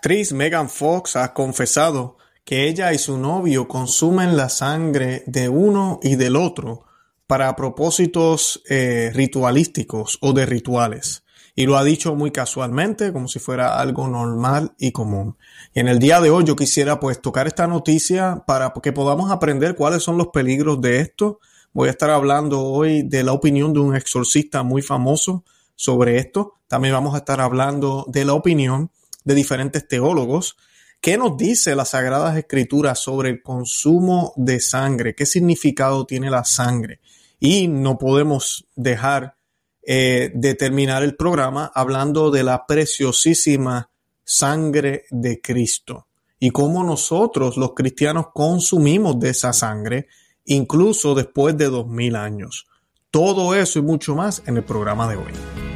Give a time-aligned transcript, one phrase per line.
[0.00, 6.00] actriz Megan Fox ha confesado que ella y su novio consumen la sangre de uno
[6.02, 6.86] y del otro
[7.26, 11.24] para propósitos eh, ritualísticos o de rituales.
[11.54, 15.36] Y lo ha dicho muy casualmente, como si fuera algo normal y común.
[15.74, 19.30] Y en el día de hoy yo quisiera pues tocar esta noticia para que podamos
[19.30, 21.40] aprender cuáles son los peligros de esto.
[21.74, 25.44] Voy a estar hablando hoy de la opinión de un exorcista muy famoso
[25.76, 26.54] sobre esto.
[26.68, 28.90] También vamos a estar hablando de la opinión
[29.24, 30.56] de diferentes teólogos.
[31.00, 35.14] ¿Qué nos dice las Sagradas Escrituras sobre el consumo de sangre?
[35.14, 37.00] ¿Qué significado tiene la sangre?
[37.38, 39.36] Y no podemos dejar
[39.82, 43.90] eh, de terminar el programa hablando de la preciosísima
[44.24, 46.06] sangre de Cristo
[46.38, 50.06] y cómo nosotros los cristianos consumimos de esa sangre
[50.44, 52.66] incluso después de dos mil años.
[53.10, 55.69] Todo eso y mucho más en el programa de hoy.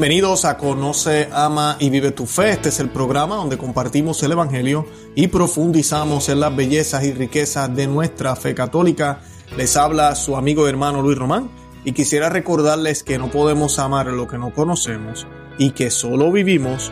[0.00, 2.52] Bienvenidos a Conoce, Ama y Vive tu Fe.
[2.52, 7.76] Este es el programa donde compartimos el Evangelio y profundizamos en las bellezas y riquezas
[7.76, 9.20] de nuestra fe católica.
[9.58, 11.50] Les habla su amigo y hermano Luis Román
[11.84, 15.26] y quisiera recordarles que no podemos amar lo que no conocemos
[15.58, 16.90] y que solo vivimos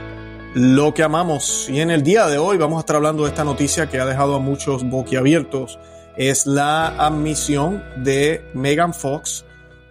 [0.52, 1.70] lo que amamos.
[1.70, 4.04] Y en el día de hoy vamos a estar hablando de esta noticia que ha
[4.04, 5.78] dejado a muchos boquiabiertos.
[6.18, 9.46] Es la admisión de Megan Fox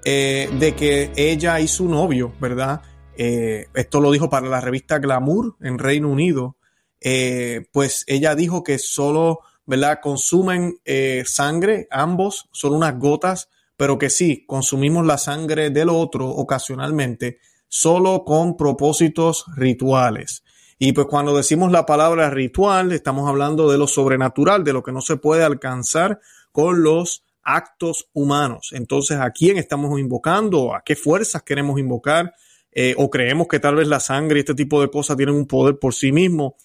[0.06, 2.82] eh, de que ella y su novio, ¿verdad?
[3.20, 6.56] Eh, esto lo dijo para la revista Glamour en Reino Unido,
[7.02, 10.00] eh, pues ella dijo que solo, ¿verdad?
[10.04, 16.30] Consumen eh, sangre, ambos, son unas gotas, pero que sí, consumimos la sangre del otro
[16.30, 20.44] ocasionalmente, solo con propósitos rituales.
[20.78, 24.92] Y pues cuando decimos la palabra ritual, estamos hablando de lo sobrenatural, de lo que
[24.92, 26.20] no se puede alcanzar
[26.52, 28.70] con los actos humanos.
[28.74, 30.76] Entonces, ¿a quién estamos invocando?
[30.76, 32.36] ¿A qué fuerzas queremos invocar?
[32.80, 35.48] Eh, o creemos que tal vez la sangre y este tipo de cosas tienen un
[35.48, 36.58] poder por sí mismo.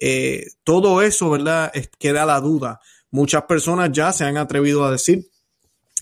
[0.00, 1.70] Eh, todo eso, ¿verdad?
[1.96, 2.80] queda la duda.
[3.12, 5.28] Muchas personas ya se han atrevido a decir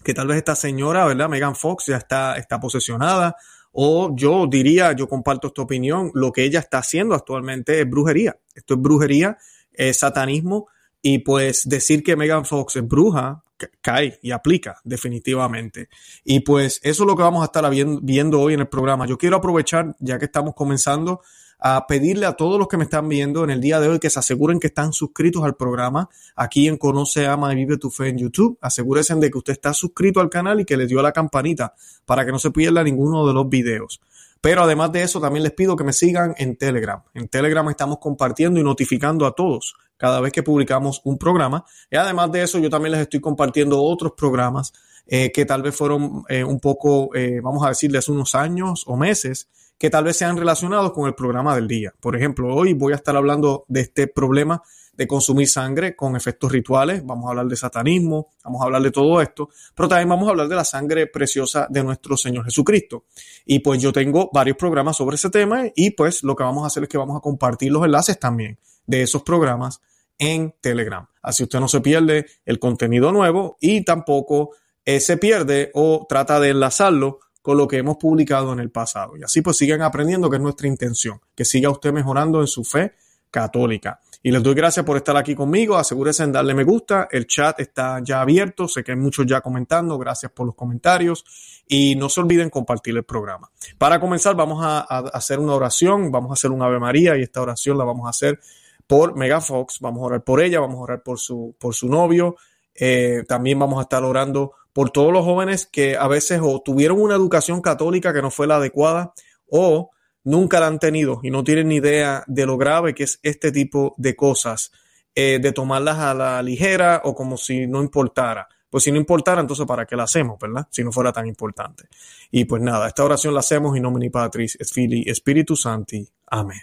[0.03, 1.29] que tal vez esta señora, ¿verdad?
[1.29, 3.37] Megan Fox ya está, está posesionada.
[3.73, 8.39] O yo diría, yo comparto esta opinión, lo que ella está haciendo actualmente es brujería.
[8.55, 9.37] Esto es brujería,
[9.71, 10.69] es satanismo.
[11.03, 13.45] Y pues decir que Megan Fox es bruja,
[13.81, 15.89] cae y aplica definitivamente.
[16.25, 19.07] Y pues eso es lo que vamos a estar viendo hoy en el programa.
[19.07, 21.21] Yo quiero aprovechar, ya que estamos comenzando,
[21.61, 24.11] a pedirle a todos los que me están viendo en el día de hoy que
[24.11, 28.09] se aseguren que están suscritos al programa aquí en Conoce, Ama y Vive tu Fe
[28.09, 28.59] en YouTube.
[28.61, 31.75] Asegúrense de que usted está suscrito al canal y que le dio la campanita
[32.07, 34.01] para que no se pierda ninguno de los videos.
[34.41, 37.03] Pero además de eso, también les pido que me sigan en Telegram.
[37.15, 41.65] En Telegram estamos compartiendo y notificando a todos cada vez que publicamos un programa.
[41.91, 44.73] Y además de eso, yo también les estoy compartiendo otros programas
[45.07, 48.97] eh, que tal vez fueron eh, un poco, eh, vamos a decirles, unos años o
[48.97, 49.49] meses,
[49.79, 51.95] que tal vez sean relacionados con el programa del día.
[52.01, 54.63] Por ejemplo, hoy voy a estar hablando de este problema
[54.99, 58.91] de consumir sangre con efectos rituales, vamos a hablar de satanismo, vamos a hablar de
[58.91, 63.05] todo esto, pero también vamos a hablar de la sangre preciosa de nuestro Señor Jesucristo.
[63.47, 66.67] Y pues yo tengo varios programas sobre ese tema y pues lo que vamos a
[66.67, 69.81] hacer es que vamos a compartir los enlaces también de esos programas
[70.19, 71.07] en Telegram.
[71.23, 74.51] Así usted no se pierde el contenido nuevo y tampoco
[74.85, 79.17] eh, se pierde o trata de enlazarlo con lo que hemos publicado en el pasado.
[79.17, 82.65] Y así pues sigan aprendiendo que es nuestra intención, que siga usted mejorando en su
[82.65, 82.95] fe
[83.31, 84.01] católica.
[84.21, 85.77] Y les doy gracias por estar aquí conmigo.
[85.77, 87.07] Asegúrense en darle me gusta.
[87.11, 88.67] El chat está ya abierto.
[88.67, 89.97] Sé que hay muchos ya comentando.
[89.97, 91.25] Gracias por los comentarios.
[91.69, 93.51] Y no se olviden compartir el programa.
[93.79, 96.11] Para comenzar, vamos a, hacer una oración.
[96.11, 98.41] Vamos a hacer un Ave María y esta oración la vamos a hacer
[98.89, 99.79] por Megafox.
[99.81, 100.59] Vamos a orar por ella.
[100.59, 102.37] Vamos a orar por su, por su novio.
[102.75, 107.01] Eh, también vamos a estar orando por todos los jóvenes que a veces o tuvieron
[107.01, 109.13] una educación católica que no fue la adecuada
[109.49, 109.91] o
[110.29, 113.51] nunca la han tenido y no tienen ni idea de lo grave que es este
[113.51, 114.71] tipo de cosas,
[115.15, 118.47] eh, de tomarlas a la ligera o como si no importara.
[118.71, 120.69] Pues si no importara, entonces ¿para qué la hacemos, verdad?
[120.71, 121.85] Si no fuera tan importante.
[122.31, 126.07] Y pues nada, esta oración la hacemos in nomine Patris, et Filii, Spiritu Santi.
[126.27, 126.61] Amén.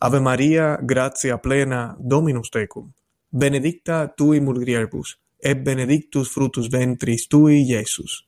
[0.00, 2.90] Ave María, gratia plena, Dominus tecum.
[3.30, 8.26] Benedicta tui mulieribus, et benedictus frutus ventris tui, Iesus.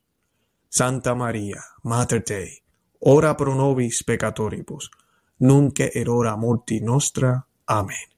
[0.69, 2.64] Santa María, Mater Dei,
[3.07, 4.91] ora pro nobis peccatoribus,
[5.39, 7.47] nunc et hora morti nostra.
[7.67, 8.09] Amén.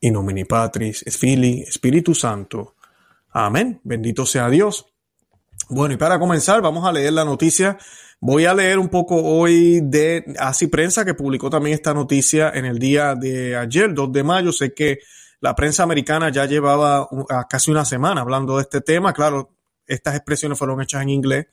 [0.00, 2.74] In nomine Patris, et Filii, Espíritu Santo.
[3.30, 3.80] Amén.
[3.84, 4.86] Bendito sea Dios.
[5.70, 7.78] Bueno, y para comenzar, vamos a leer la noticia.
[8.20, 12.64] Voy a leer un poco hoy de Así Prensa, que publicó también esta noticia en
[12.64, 14.52] el día de ayer, 2 de mayo.
[14.52, 14.98] Sé que
[15.40, 17.08] la prensa americana ya llevaba
[17.48, 19.12] casi una semana hablando de este tema.
[19.12, 19.50] Claro,
[19.86, 21.46] estas expresiones fueron hechas en inglés.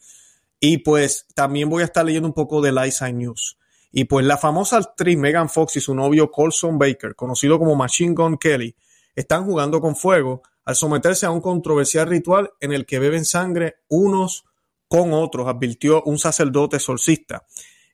[0.60, 3.58] Y pues también voy a estar leyendo un poco de Light News.
[3.92, 8.14] Y pues la famosa actriz Megan Fox y su novio Colson Baker, conocido como Machine
[8.14, 8.76] Gun Kelly,
[9.16, 13.76] están jugando con fuego al someterse a un controversial ritual en el que beben sangre
[13.88, 14.46] unos
[14.88, 17.46] con otros, advirtió un sacerdote solcista.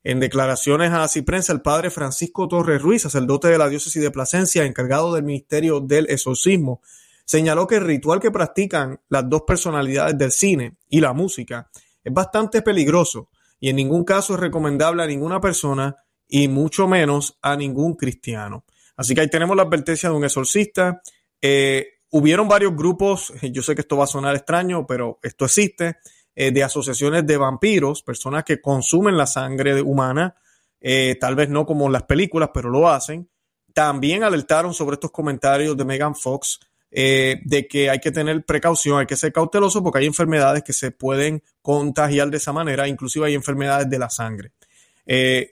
[0.04, 4.66] En declaraciones a Ciprensa, el padre Francisco Torres Ruiz, sacerdote de la diócesis de Plasencia,
[4.66, 6.82] encargado del ministerio del exorcismo,
[7.26, 11.70] señaló que el ritual que practican las dos personalidades del cine y la música
[12.04, 15.96] es bastante peligroso y en ningún caso es recomendable a ninguna persona
[16.28, 18.66] y mucho menos a ningún cristiano.
[18.96, 21.02] Así que ahí tenemos la advertencia de un exorcista.
[21.42, 25.98] Eh, hubieron varios grupos, yo sé que esto va a sonar extraño, pero esto existe,
[26.34, 30.36] eh, de asociaciones de vampiros, personas que consumen la sangre humana,
[30.80, 33.30] eh, tal vez no como las películas, pero lo hacen.
[33.74, 36.60] También alertaron sobre estos comentarios de Megan Fox
[36.92, 40.92] de que hay que tener precaución, hay que ser cauteloso porque hay enfermedades que se
[40.92, 44.52] pueden contagiar de esa manera, inclusive hay enfermedades de la sangre.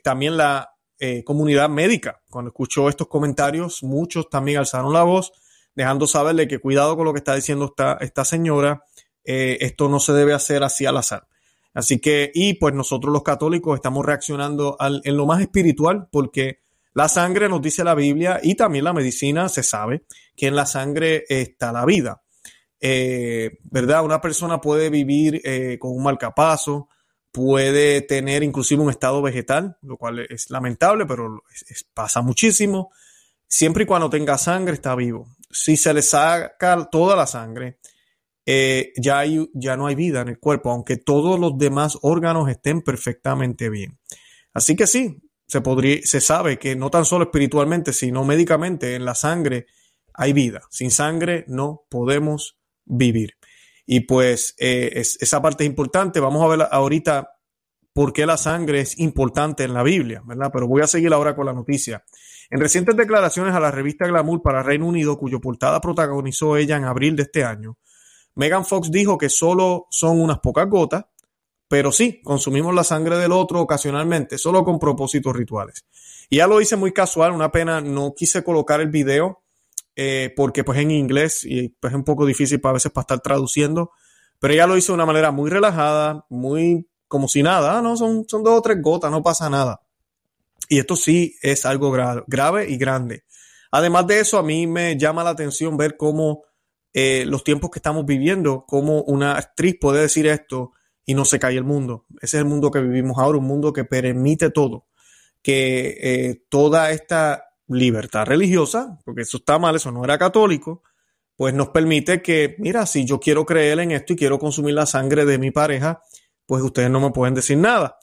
[0.03, 0.69] también la
[1.01, 2.21] eh, comunidad médica.
[2.29, 5.31] Cuando escuchó estos comentarios, muchos también alzaron la voz,
[5.73, 8.83] dejando saberle que cuidado con lo que está diciendo esta, esta señora,
[9.23, 11.25] eh, esto no se debe hacer así al azar.
[11.73, 16.59] Así que, y pues nosotros los católicos estamos reaccionando en lo más espiritual, porque
[16.93, 20.05] la sangre nos dice la Biblia y también la medicina se sabe
[20.35, 22.23] que en la sangre está la vida.
[22.79, 24.03] Eh, ¿Verdad?
[24.03, 25.41] Una persona puede vivir
[25.79, 26.89] con un marcapazo,
[27.31, 31.43] puede tener inclusive un estado vegetal, lo cual es lamentable, pero
[31.93, 32.91] pasa muchísimo.
[33.47, 35.35] Siempre y cuando tenga sangre está vivo.
[35.49, 37.79] Si se le saca toda la sangre,
[38.45, 42.81] eh, ya, ya no hay vida en el cuerpo, aunque todos los demás órganos estén
[42.81, 43.99] perfectamente bien.
[44.53, 49.03] Así que sí, se, podría, se sabe que no tan solo espiritualmente, sino médicamente en
[49.03, 49.65] la sangre
[50.13, 50.61] hay vida.
[50.69, 53.33] Sin sangre no podemos vivir.
[53.87, 56.19] Y pues eh, esa parte es importante.
[56.19, 57.31] Vamos a ver ahorita
[57.93, 60.51] por qué la sangre es importante en la Biblia, ¿verdad?
[60.53, 62.03] Pero voy a seguir ahora con la noticia.
[62.51, 66.83] En recientes declaraciones a la revista Glamour para Reino Unido, cuyo portada protagonizó ella en
[66.83, 67.79] abril de este año,
[68.35, 71.05] Megan Fox dijo que solo son unas pocas gotas,
[71.69, 75.85] pero sí, consumimos la sangre del otro ocasionalmente, solo con propósitos rituales.
[76.27, 79.43] Y ya lo hice muy casual, una pena, no quise colocar el video
[79.95, 83.19] eh, porque pues en inglés y pues es un poco difícil para veces para estar
[83.19, 83.91] traduciendo,
[84.39, 88.25] pero ella lo hizo de una manera muy relajada, muy como si nada, no, son,
[88.27, 89.81] son dos o tres gotas, no pasa nada.
[90.69, 93.25] Y esto sí es algo grave y grande.
[93.71, 96.43] Además de eso, a mí me llama la atención ver cómo
[96.93, 100.71] eh, los tiempos que estamos viviendo, cómo una actriz puede decir esto
[101.09, 102.05] y no se cae el mundo.
[102.21, 104.85] Ese es el mundo que vivimos ahora, un mundo que permite todo,
[105.41, 110.83] que eh, toda esta libertad religiosa, porque eso está mal, eso no era católico,
[111.35, 114.85] pues nos permite que, mira, si yo quiero creer en esto y quiero consumir la
[114.85, 116.03] sangre de mi pareja,
[116.45, 117.97] pues ustedes no me pueden decir nada.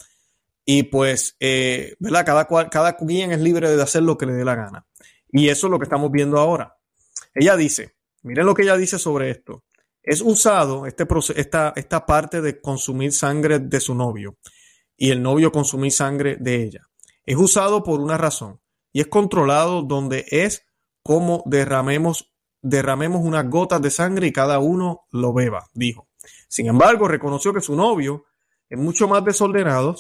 [0.65, 2.27] Y pues, eh, ¿verdad?
[2.27, 4.85] Cada, cual, cada quien es libre de hacer lo que le dé la gana.
[5.31, 6.77] Y eso es lo que estamos viendo ahora.
[7.37, 7.95] Ella dice,
[8.25, 9.63] miren lo que ella dice sobre esto.
[10.07, 11.05] Es usado este
[11.35, 14.37] esta, esta parte de consumir sangre de su novio
[14.97, 16.89] y el novio consumir sangre de ella.
[17.25, 18.61] Es usado por una razón
[18.93, 20.65] y es controlado donde es
[21.03, 22.33] como derramemos,
[22.63, 26.09] derramemos unas gotas de sangre y cada uno lo beba, dijo.
[26.49, 28.27] Sin embargo, reconoció que su novio
[28.71, 29.97] es mucho más desordenado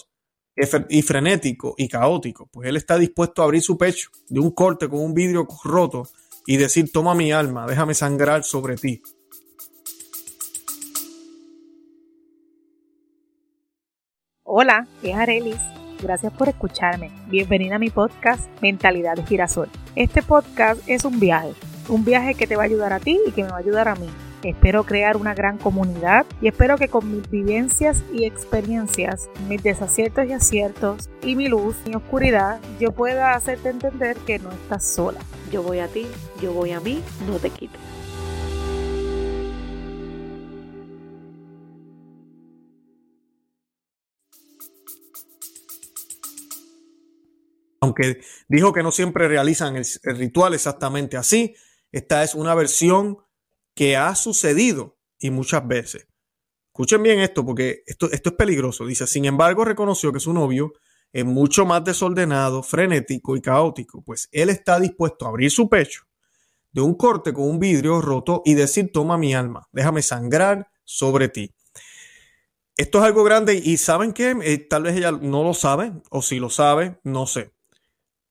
[0.88, 4.88] y frenético y caótico, pues él está dispuesto a abrir su pecho de un corte
[4.88, 6.08] con un vidrio roto
[6.46, 9.02] y decir, toma mi alma, déjame sangrar sobre ti.
[14.48, 15.60] Hola, es Arelis
[16.00, 17.10] Gracias por escucharme.
[17.26, 19.68] Bienvenida a mi podcast Mentalidad de Girasol.
[19.96, 21.52] Este podcast es un viaje,
[21.88, 23.88] un viaje que te va a ayudar a ti y que me va a ayudar
[23.88, 24.06] a mí.
[24.44, 30.26] Espero crear una gran comunidad y espero que con mis vivencias y experiencias, mis desaciertos
[30.26, 35.18] y aciertos y mi luz, mi oscuridad, yo pueda hacerte entender que no estás sola.
[35.50, 36.06] Yo voy a ti,
[36.40, 37.95] yo voy a mí, no te quites.
[47.86, 51.54] Aunque dijo que no siempre realizan el, ritual exactamente así,
[51.92, 53.18] esta es una versión
[53.74, 56.08] que ha sucedido y muchas veces.
[56.66, 58.84] Escuchen bien esto porque esto, esto es peligroso.
[58.84, 60.72] Dice, sin embargo, reconoció que su novio
[61.12, 66.02] es mucho más desordenado, frenético y caótico, pues él está dispuesto a abrir su pecho
[66.72, 71.28] de un corte con un vidrio roto y decir, toma mi alma, déjame sangrar sobre
[71.28, 71.54] ti.
[72.76, 76.20] Esto es algo grande y saben que eh, tal vez ella no lo sabe o
[76.20, 77.55] si lo sabe, no sé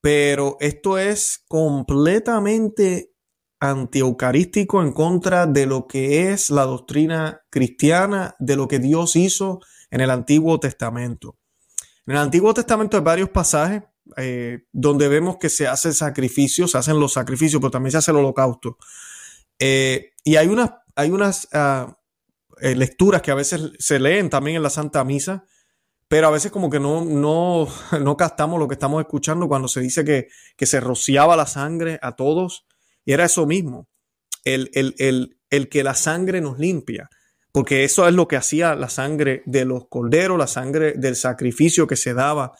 [0.05, 3.15] pero esto es completamente
[3.59, 9.61] antieucarístico en contra de lo que es la doctrina cristiana, de lo que Dios hizo
[9.89, 11.39] en el Antiguo Testamento.
[12.05, 13.81] En el Antiguo Testamento hay varios pasajes
[14.17, 18.11] eh, donde vemos que se hace sacrificios, se hacen los sacrificios, pero también se hace
[18.11, 18.77] el holocausto.
[19.57, 21.97] Eh, y hay unas, hay unas ah,
[22.61, 25.45] eh, lecturas que a veces se leen también en la Santa Misa,
[26.07, 27.67] pero a veces como que no, no,
[28.01, 31.99] no captamos lo que estamos escuchando cuando se dice que, que se rociaba la sangre
[32.01, 32.65] a todos.
[33.05, 33.87] Y era eso mismo,
[34.43, 37.09] el, el, el, el que la sangre nos limpia
[37.55, 41.87] porque eso es lo que hacía la sangre de los corderos, la sangre del sacrificio
[41.87, 42.51] que se daba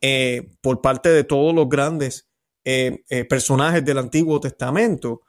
[0.00, 2.28] eh, por parte de todos los grandes
[2.64, 5.22] eh, eh, personajes del Antiguo Testamento,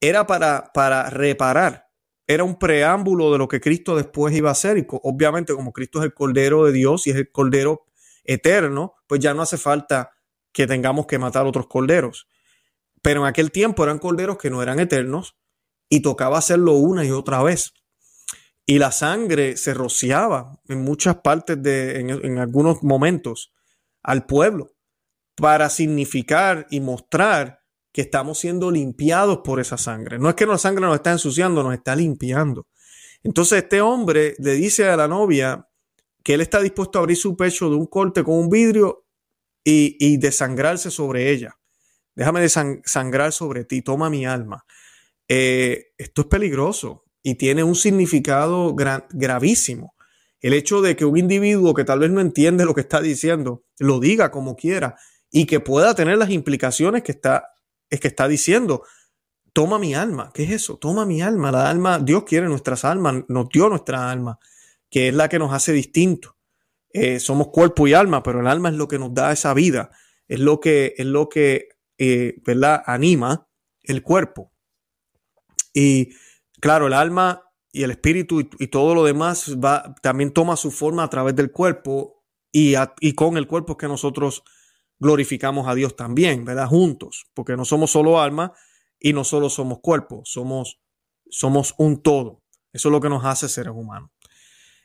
[0.00, 1.86] era para, para reparar,
[2.26, 4.78] era un preámbulo de lo que Cristo después iba a hacer.
[4.78, 7.86] Y obviamente como Cristo es el Cordero de Dios y es el Cordero
[8.24, 10.12] eterno, pues ya no hace falta
[10.52, 12.28] que tengamos que matar otros corderos.
[13.02, 15.36] Pero en aquel tiempo eran corderos que no eran eternos
[15.88, 17.74] y tocaba hacerlo una y otra vez
[18.66, 23.52] y la sangre se rociaba en muchas partes de, en, algunos momentos
[24.02, 24.74] al pueblo
[25.34, 27.61] para significar y mostrar
[27.92, 30.18] que estamos siendo limpiados por esa sangre.
[30.18, 32.66] No es que la sangre nos está ensuciando, nos está limpiando.
[33.22, 35.68] Entonces este hombre le dice a la novia
[36.22, 39.04] que él está dispuesto a abrir su pecho de un corte con un vidrio
[39.62, 41.58] y, y desangrarse sobre ella.
[42.14, 44.64] Déjame desangrar sobre ti, toma mi alma.
[45.28, 49.94] Eh, esto es peligroso y tiene un significado gravísimo.
[50.40, 53.64] El hecho de que un individuo que tal vez no entiende lo que está diciendo,
[53.78, 54.96] lo diga como quiera
[55.30, 57.51] y que pueda tener las implicaciones que está,
[57.92, 58.82] es que está diciendo.
[59.52, 60.30] Toma mi alma.
[60.32, 60.78] ¿Qué es eso?
[60.78, 61.52] Toma mi alma.
[61.52, 64.38] La alma, Dios quiere nuestras almas, nos dio nuestra alma,
[64.90, 66.34] que es la que nos hace distintos.
[66.90, 69.90] Eh, somos cuerpo y alma, pero el alma es lo que nos da esa vida,
[70.26, 71.68] es lo que, es lo que
[71.98, 72.82] eh, ¿verdad?
[72.86, 73.46] anima
[73.82, 74.52] el cuerpo.
[75.74, 76.10] Y
[76.62, 81.02] Claro, el alma y el espíritu y, todo lo demás va, también toma su forma
[81.02, 82.22] a través del cuerpo
[82.52, 84.44] y, y con el cuerpo que nosotros
[85.02, 86.68] glorificamos a Dios también, ¿verdad?
[86.68, 88.52] Juntos, porque no somos solo alma
[89.00, 90.80] y no solo somos cuerpo, somos,
[91.28, 92.40] somos un todo.
[92.72, 94.10] Eso es lo que nos hace seres humanos.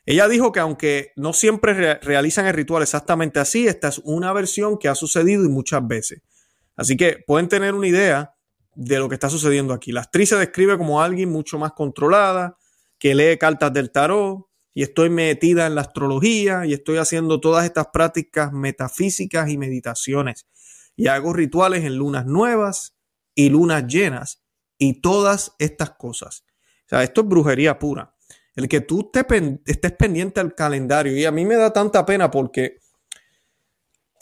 [0.04, 4.76] Ella dijo que aunque no siempre realizan el ritual exactamente así, esta es una versión
[4.76, 6.22] que ha sucedido y muchas veces.
[6.74, 8.34] Así que pueden tener una idea
[8.74, 9.92] de lo que está sucediendo aquí.
[9.92, 12.56] La actriz se describe como alguien mucho más controlada,
[12.98, 17.64] que lee cartas del tarot y estoy metida en la astrología y estoy haciendo todas
[17.64, 20.46] estas prácticas metafísicas y meditaciones
[20.96, 22.96] y hago rituales en lunas nuevas
[23.34, 24.42] y lunas llenas
[24.78, 26.44] y todas estas cosas.
[26.86, 28.14] O sea, esto es brujería pura.
[28.56, 29.12] El que tú
[29.64, 32.78] estés pendiente al calendario y a mí me da tanta pena porque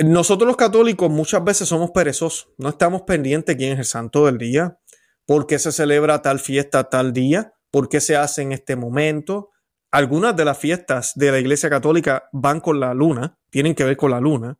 [0.04, 4.36] nosotros los católicos muchas veces somos perezosos, no estamos pendientes quién es el santo del
[4.36, 4.78] día,
[5.24, 9.50] por qué se celebra tal fiesta tal día, por qué se hace en este momento.
[9.96, 13.96] Algunas de las fiestas de la Iglesia Católica van con la luna, tienen que ver
[13.96, 14.58] con la luna,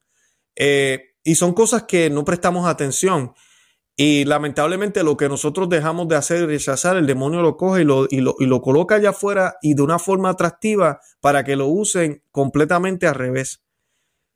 [0.54, 3.34] eh, y son cosas que no prestamos atención.
[3.94, 7.84] Y lamentablemente lo que nosotros dejamos de hacer y rechazar, el demonio lo coge y
[7.84, 11.54] lo, y lo, y lo coloca allá afuera y de una forma atractiva para que
[11.54, 13.62] lo usen completamente al revés.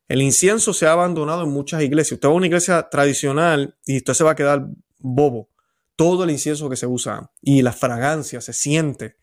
[0.07, 2.19] El incienso se ha abandonado en muchas iglesias.
[2.19, 4.67] Usted va a una iglesia tradicional y usted se va a quedar
[4.99, 5.49] bobo.
[5.97, 9.17] Todo el incienso que se usa y la fragancia se siente.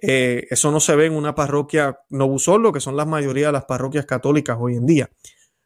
[0.00, 3.64] Eh, eso no se ve en una parroquia Novusolo, que son la mayoría de las
[3.64, 5.10] parroquias católicas hoy en día.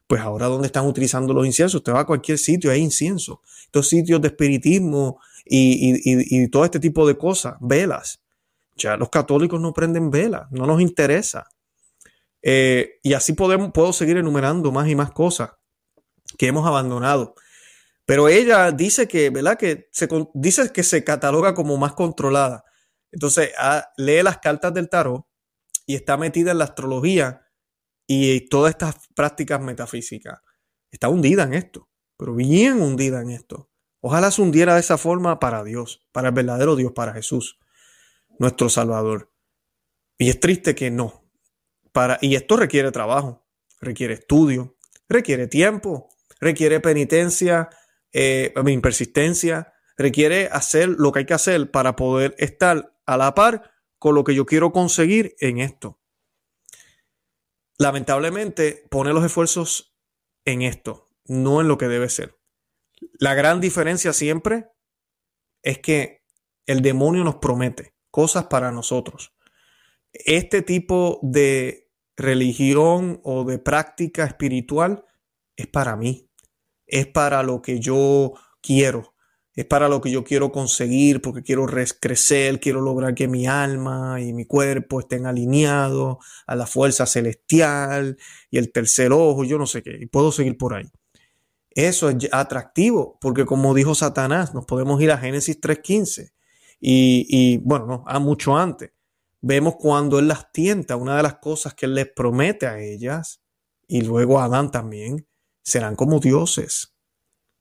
[0.07, 1.77] Pues ahora, ¿dónde están utilizando los inciensos?
[1.77, 3.43] Usted va a cualquier sitio, hay incienso.
[3.65, 8.21] Estos sitios de espiritismo y, y todo este tipo de cosas, velas.
[8.77, 11.49] Ya los católicos no prenden velas, no nos interesa.
[12.43, 15.51] Eh, y así podemos, puedo seguir enumerando más y más cosas
[16.37, 17.35] que hemos abandonado.
[18.05, 19.57] Pero ella dice que, ¿verdad?
[19.57, 22.65] Que se, dice que se cataloga como más controlada.
[23.12, 25.26] Entonces, ah, lee las cartas del tarot
[25.87, 27.47] y está metida en la astrología
[28.07, 30.40] y todas estas prácticas metafísicas.
[30.90, 33.71] Está hundida en esto, pero bien hundida en esto.
[34.00, 37.59] Ojalá se hundiera de esa forma para Dios, para el verdadero Dios, para Jesús,
[38.38, 39.33] nuestro Salvador.
[40.19, 41.23] Y es triste que no,
[42.21, 43.47] y esto requiere trabajo,
[43.81, 44.76] requiere estudio,
[45.09, 46.09] requiere tiempo,
[46.40, 47.69] requiere penitencia,
[48.12, 48.52] eh,
[48.83, 54.15] persistencia, requiere hacer lo que hay que hacer para poder estar a la par con
[54.15, 56.01] lo que yo quiero conseguir en esto.
[57.79, 59.95] Lamentablemente, pone los esfuerzos
[60.45, 62.39] en esto, no en lo que debe ser.
[63.19, 64.69] La gran diferencia siempre
[65.63, 66.25] es que
[66.67, 69.35] el demonio nos promete cosas para nosotros.
[70.13, 75.05] Este tipo de religión o de práctica espiritual
[75.57, 76.31] es para mí,
[76.87, 79.15] es para lo que yo quiero,
[79.55, 84.21] es para lo que yo quiero conseguir, porque quiero crecer, quiero lograr que mi alma
[84.21, 88.17] y mi cuerpo estén alineados a la fuerza celestial
[88.51, 90.91] y el tercer ojo, yo no sé qué, y puedo seguir por ahí.
[91.71, 96.33] Eso es atractivo, porque como dijo Satanás, nos podemos ir a Génesis 3.15
[96.81, 98.93] y, y bueno, no, a mucho antes.
[99.41, 103.43] Vemos cuando él las tienta, una de las cosas que él les promete a ellas,
[103.89, 105.27] y luego a Adán también,
[105.63, 106.95] serán como dioses.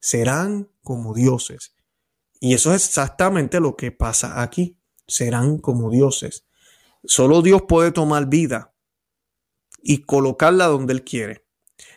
[0.00, 1.74] Serán como dioses.
[2.44, 4.76] Y eso es exactamente lo que pasa aquí.
[5.06, 6.44] Serán como dioses.
[7.04, 8.74] Solo Dios puede tomar vida
[9.80, 11.46] y colocarla donde Él quiere.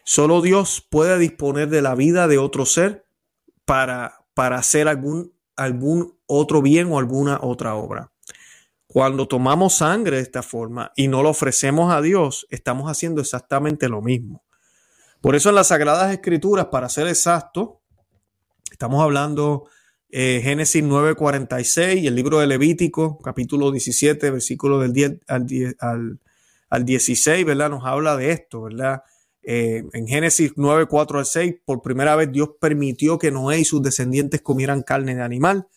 [0.04, 3.08] Solo Dios puede disponer de la vida de otro ser
[3.66, 8.12] para, para hacer algún, algún otro bien o alguna otra obra.
[8.86, 13.90] Cuando tomamos sangre de esta forma y no lo ofrecemos a Dios, estamos haciendo exactamente
[13.90, 14.46] lo mismo.
[15.22, 17.82] Por eso en las Sagradas Escrituras, para ser exacto,
[18.70, 19.70] estamos hablando
[20.18, 26.22] eh, Génesis 9:46 y el libro de Levítico, capítulo 17, versículo del 10 al,
[26.70, 27.70] al, 16, ¿verdad?
[27.70, 29.04] Nos habla de esto, ¿verdad?
[29.44, 33.66] Eh, en Génesis 9, 4 al 6, por primera vez Dios permitió que Noé y
[33.66, 35.68] sus descendientes comieran carne de animal,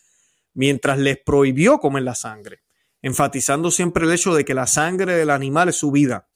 [0.53, 2.61] mientras les prohibió comer la sangre,
[3.01, 6.29] enfatizando siempre el hecho de que la sangre del animal es su vida.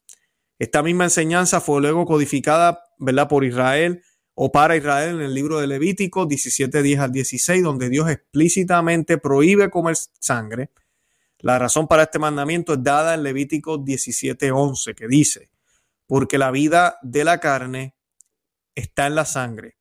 [0.59, 4.03] Esta misma enseñanza fue luego codificada, ¿verdad?, por Israel
[4.35, 9.17] o para Israel en el libro de Levítico 17, 10 al 16, donde Dios explícitamente
[9.17, 10.71] prohíbe comer sangre.
[11.39, 15.51] La razón para este mandamiento es dada en Levítico 17, 11, que dice,
[16.07, 17.95] porque la vida de la carne
[18.75, 19.77] está en la sangre,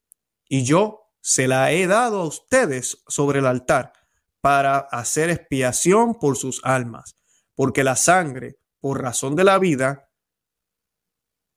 [0.49, 3.93] y yo se la he dado a ustedes sobre el altar
[4.41, 7.17] para hacer expiación por sus almas,
[7.55, 10.11] porque la sangre, por razón de la vida,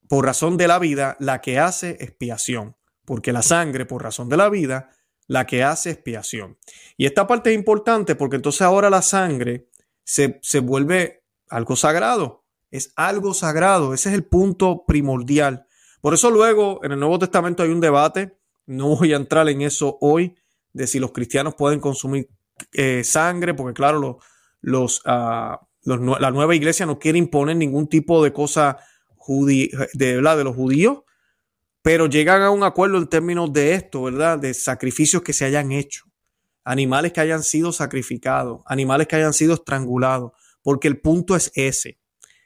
[0.08, 4.38] por razón de la vida, la que hace expiación porque la sangre, por razón de
[4.38, 4.90] la vida,
[5.28, 6.58] la que hace expiación.
[6.98, 9.70] Y esta parte es importante porque entonces ahora la sangre
[10.04, 12.46] se, se vuelve algo sagrado.
[12.72, 13.94] Es algo sagrado.
[13.94, 15.68] Ese es el punto primordial.
[16.02, 18.38] Por eso luego en el Nuevo Testamento hay un debate.
[18.66, 20.36] No voy a entrar en eso hoy
[20.74, 22.30] de si los cristianos pueden consumir
[22.74, 24.20] eh, sangre, porque claro,
[24.62, 28.78] los, ah, la nueva iglesia no quiere imponer ningún tipo de cosa
[29.28, 31.05] de, de los judíos
[31.86, 34.40] pero llegan a un acuerdo en términos de esto, ¿verdad?
[34.40, 36.06] De sacrificios que se hayan hecho,
[36.64, 40.32] animales que hayan sido sacrificados, animales que hayan sido estrangulados,
[40.64, 42.00] porque el punto es ese.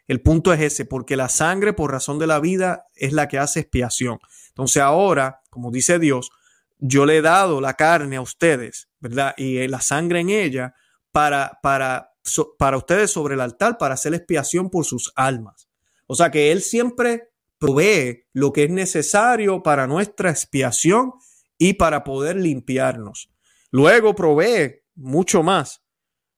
[0.10, 3.38] El punto es ese, porque la sangre por razón de la vida es la que
[3.38, 4.20] hace expiación.
[4.50, 6.32] Entonces ahora, como dice Dios,
[6.78, 9.36] yo le he dado la carne a ustedes, ¿verdad?
[9.38, 10.74] Y la sangre en ella
[11.14, 12.12] para, para,
[12.58, 15.70] para ustedes sobre el altar, para hacer expiación por sus almas.
[16.08, 17.29] O sea que Él siempre
[17.60, 21.14] provee lo que es necesario para nuestra expiación
[21.58, 23.30] y para poder limpiarnos.
[23.70, 25.84] Luego provee mucho más.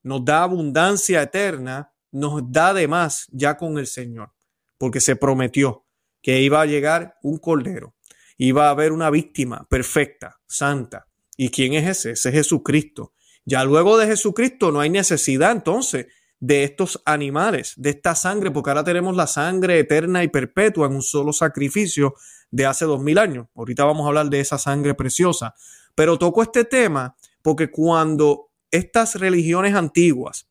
[0.04, 4.34] Nos da abundancia eterna, nos da de más ya con el Señor,
[4.78, 5.86] porque se prometió
[6.22, 7.96] que iba a llegar un cordero,
[8.38, 11.08] iba a haber una víctima perfecta, santa.
[11.38, 12.12] ¿Y quién es ese?
[12.12, 13.14] Ese es Jesucristo.
[13.46, 16.08] Ya luego de Jesucristo no hay necesidad entonces
[16.42, 20.96] de estos animales, de esta sangre, porque ahora tenemos la sangre eterna y perpetua en
[20.96, 22.16] un solo sacrificio
[22.50, 23.48] de hace dos mil años.
[23.56, 25.54] Ahorita vamos a hablar de esa sangre preciosa.
[25.94, 30.50] Pero toco este tema porque cuando estas religiones antiguas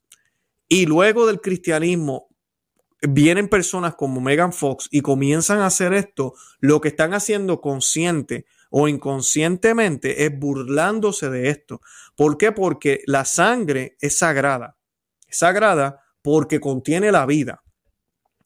[0.68, 2.28] y luego del cristianismo
[3.02, 8.46] vienen personas como Megan Fox y comienzan a hacer esto, lo que están haciendo consciente
[8.70, 11.80] o inconscientemente es burlándose de esto.
[12.14, 12.52] ¿Por qué?
[12.52, 14.76] Porque la sangre es sagrada
[15.30, 17.62] sagrada porque contiene la vida.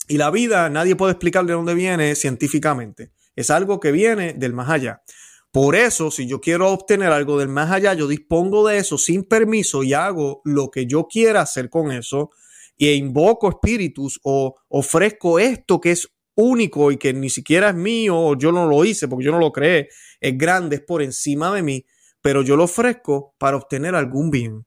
[0.09, 3.13] Y la vida nadie puede explicar de dónde viene científicamente.
[3.37, 5.03] Es algo que viene del más allá.
[5.51, 9.25] Por eso, si yo quiero obtener algo del más allá, yo dispongo de eso sin
[9.25, 12.31] permiso y hago lo que yo quiera hacer con eso
[12.77, 18.19] e invoco espíritus o ofrezco esto que es único y que ni siquiera es mío
[18.19, 19.89] o yo no lo hice porque yo no lo creé,
[20.21, 21.87] es grande, es por encima de mí,
[22.21, 24.67] pero yo lo ofrezco para obtener algún bien,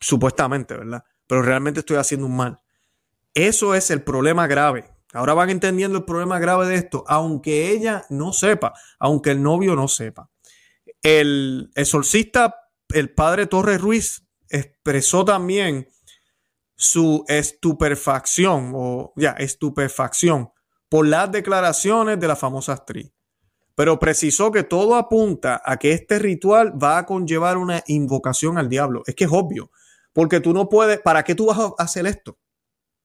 [0.00, 1.02] supuestamente, ¿verdad?
[1.32, 2.60] Pero realmente estoy haciendo un mal.
[3.32, 4.84] Eso es el problema grave.
[5.14, 9.74] Ahora van entendiendo el problema grave de esto, aunque ella no sepa, aunque el novio
[9.74, 10.28] no sepa.
[11.00, 15.88] El exorcista, el padre Torres Ruiz, expresó también
[16.76, 20.50] su estupefacción o ya, estupefacción
[20.90, 23.10] por las declaraciones de la famosa actriz.
[23.74, 28.68] Pero precisó que todo apunta a que este ritual va a conllevar una invocación al
[28.68, 29.02] diablo.
[29.06, 29.70] Es que es obvio.
[30.12, 32.38] Porque tú no puedes, ¿para qué tú vas a hacer esto?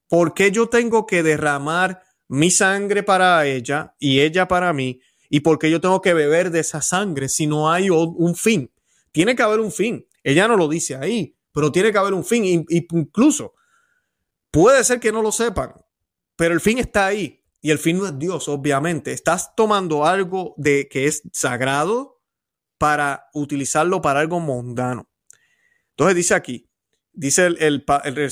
[0.08, 5.00] ¿Por qué yo tengo que derramar mi sangre para ella y ella para mí?
[5.30, 8.72] ¿Y por qué yo tengo que beber de esa sangre si no hay un fin?
[9.12, 10.08] Tiene que haber un fin.
[10.24, 12.66] Ella no lo dice ahí, pero tiene que haber un fin.
[12.68, 13.54] incluso
[14.52, 15.74] puede ser que no lo sepan,
[16.36, 17.44] pero el fin está ahí.
[17.62, 19.12] Y el fin no es Dios, obviamente.
[19.12, 22.22] Estás tomando algo de que es sagrado
[22.78, 25.10] para utilizarlo para algo mundano.
[25.92, 26.70] Entonces dice aquí,
[27.18, 28.32] dice el, el, el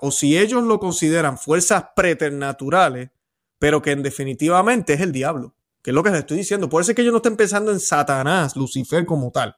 [0.00, 3.10] o si ellos lo consideran fuerzas preternaturales,
[3.58, 6.68] pero que en definitivamente es el diablo, que es lo que les estoy diciendo.
[6.68, 9.56] Puede ser que ellos no estén pensando en Satanás, Lucifer como tal,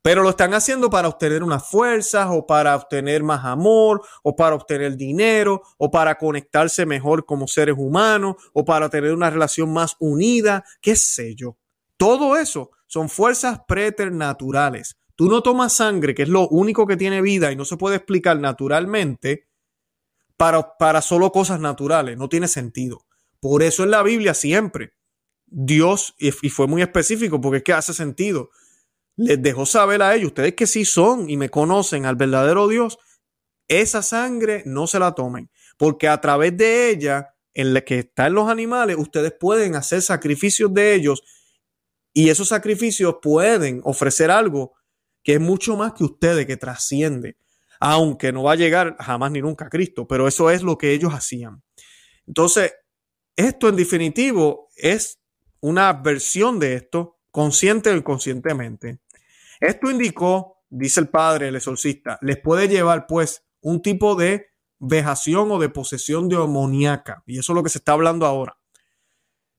[0.00, 4.54] pero lo están haciendo para obtener unas fuerzas o para obtener más amor o para
[4.54, 9.96] obtener dinero o para conectarse mejor como seres humanos o para tener una relación más
[9.98, 11.56] unida, qué sé yo.
[11.96, 14.96] Todo eso son fuerzas preternaturales.
[15.18, 17.96] Tú no tomas sangre, que es lo único que tiene vida y no se puede
[17.96, 19.48] explicar naturalmente,
[20.36, 22.16] para, para solo cosas naturales.
[22.16, 23.04] No tiene sentido.
[23.40, 24.92] Por eso en la Biblia siempre
[25.44, 28.50] Dios, y, fue muy específico porque es que hace sentido,
[29.16, 32.98] les dejó saber a ellos, ustedes que sí son y me conocen al verdadero Dios,
[33.66, 38.34] esa sangre no se la tomen, porque a través de ella, en la que están
[38.34, 41.24] los animales, ustedes pueden hacer sacrificios de ellos
[42.12, 44.77] y esos sacrificios pueden ofrecer algo
[45.22, 47.36] que es mucho más que ustedes, que trasciende,
[47.80, 50.92] aunque no va a llegar jamás ni nunca a Cristo, pero eso es lo que
[50.92, 51.62] ellos hacían.
[52.26, 52.72] Entonces,
[53.36, 55.20] esto en definitivo es
[55.60, 59.00] una versión de esto, consciente o inconscientemente.
[59.60, 64.46] Esto indicó, dice el padre, el exorcista, les puede llevar pues un tipo de
[64.78, 67.22] vejación o de posesión demoníaca.
[67.26, 68.57] Y eso es lo que se está hablando ahora.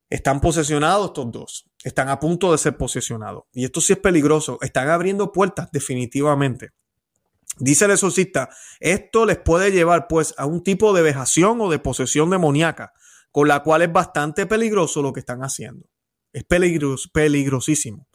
[0.10, 1.66] Están posesionados estos dos.
[1.84, 3.44] Están a punto de ser posesionados.
[3.54, 4.58] Y esto sí es peligroso.
[4.62, 6.72] Están abriendo puertas definitivamente.
[7.58, 11.80] Dice el exorcista, esto les puede llevar pues a un tipo de vejación o de
[11.80, 12.94] posesión demoníaca
[13.32, 15.86] con la cual es bastante peligroso lo que están haciendo.
[16.32, 18.08] Es peligrosísimo.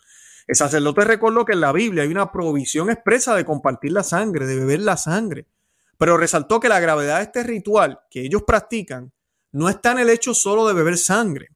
[0.46, 4.46] El sacerdote recordó que en la Biblia hay una provisión expresa de compartir la sangre,
[4.46, 5.46] de beber la sangre,
[5.98, 9.12] pero resaltó que la gravedad de este ritual que ellos practican
[9.52, 11.48] no está en el hecho solo de beber sangre,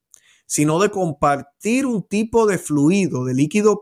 [0.48, 3.78] sino de compartir un tipo de fluido, de líquido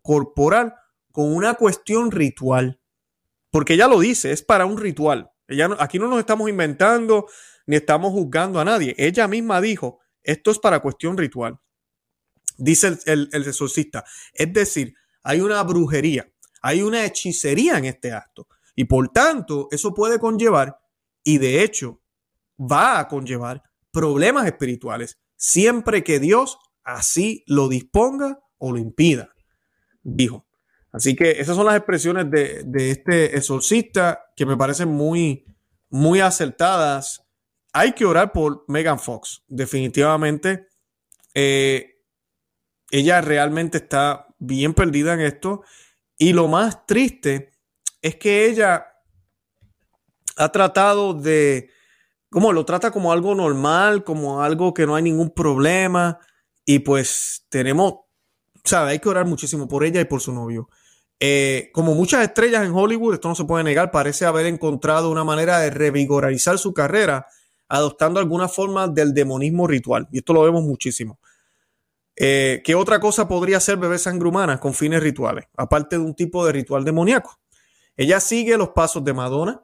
[0.00, 0.74] corporal
[1.12, 2.80] con una cuestión ritual.
[3.50, 5.30] Porque ella lo dice, es para un ritual.
[5.46, 7.26] Ella, aquí no nos estamos inventando
[7.66, 8.94] ni estamos juzgando a nadie.
[8.96, 11.60] Ella misma dijo, esto es para cuestión ritual.
[12.56, 14.02] Dice el, el, exorcista.
[14.32, 18.48] Es decir, hay una brujería, hay una hechicería en este acto.
[18.74, 20.78] Y por tanto, eso puede conllevar,
[21.22, 22.00] y de hecho
[22.58, 29.34] va a conllevar, problemas espirituales, siempre que Dios así lo disponga o lo impida,
[30.02, 30.46] dijo.
[30.92, 35.44] Así que esas son las expresiones de, de este exorcista que me parecen muy,
[35.90, 37.26] muy acertadas
[37.78, 40.68] hay que orar por Megan Fox, definitivamente.
[41.34, 42.00] Eh,
[42.90, 45.62] ella realmente está bien perdida en esto.
[46.16, 47.52] Y lo más triste
[48.00, 48.86] es que ella
[50.38, 51.68] ha tratado de,
[52.30, 56.18] como lo trata como algo normal, como algo que no hay ningún problema.
[56.64, 57.94] Y pues tenemos,
[58.64, 60.68] sea, hay que orar muchísimo por ella y por su novio.
[61.18, 65.24] Eh, como muchas estrellas en Hollywood, esto no se puede negar, parece haber encontrado una
[65.24, 67.26] manera de revigorizar su carrera
[67.68, 70.08] adoptando alguna forma del demonismo ritual.
[70.12, 71.18] Y esto lo vemos muchísimo.
[72.14, 75.46] Eh, ¿Qué otra cosa podría ser beber sangre humana con fines rituales?
[75.56, 77.38] Aparte de un tipo de ritual demoníaco.
[77.96, 79.62] Ella sigue los pasos de Madonna.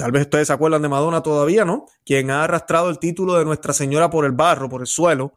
[0.00, 1.84] Tal vez ustedes se acuerdan de Madonna todavía, ¿no?
[2.06, 5.34] Quien ha arrastrado el título de Nuestra Señora por el barro, por el suelo.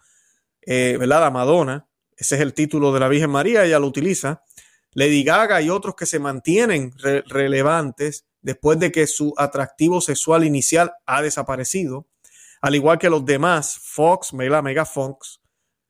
[0.61, 1.19] Eh, ¿Verdad?
[1.19, 1.85] La Madonna.
[2.15, 4.41] Ese es el título de la Virgen María, ella lo utiliza.
[4.93, 6.93] Lady Gaga y otros que se mantienen
[7.27, 12.07] relevantes después de que su atractivo sexual inicial ha desaparecido.
[12.61, 15.41] Al igual que los demás, Fox, Mega, Mega Fox,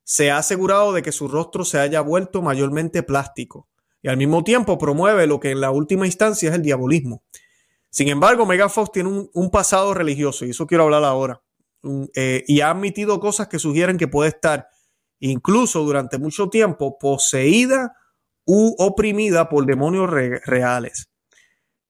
[0.03, 3.67] se ha asegurado de que su rostro se haya vuelto mayormente plástico
[4.01, 7.21] y al mismo tiempo promueve lo que en la última instancia es el diabolismo.
[7.93, 11.43] Sin embargo, Mega Fox tiene un, pasado religioso y eso quiero hablar ahora.
[12.15, 14.67] Eh, y ha admitido cosas que sugieren que puede estar
[15.19, 17.95] incluso durante mucho tiempo poseída
[18.47, 21.11] u oprimida por demonios reales.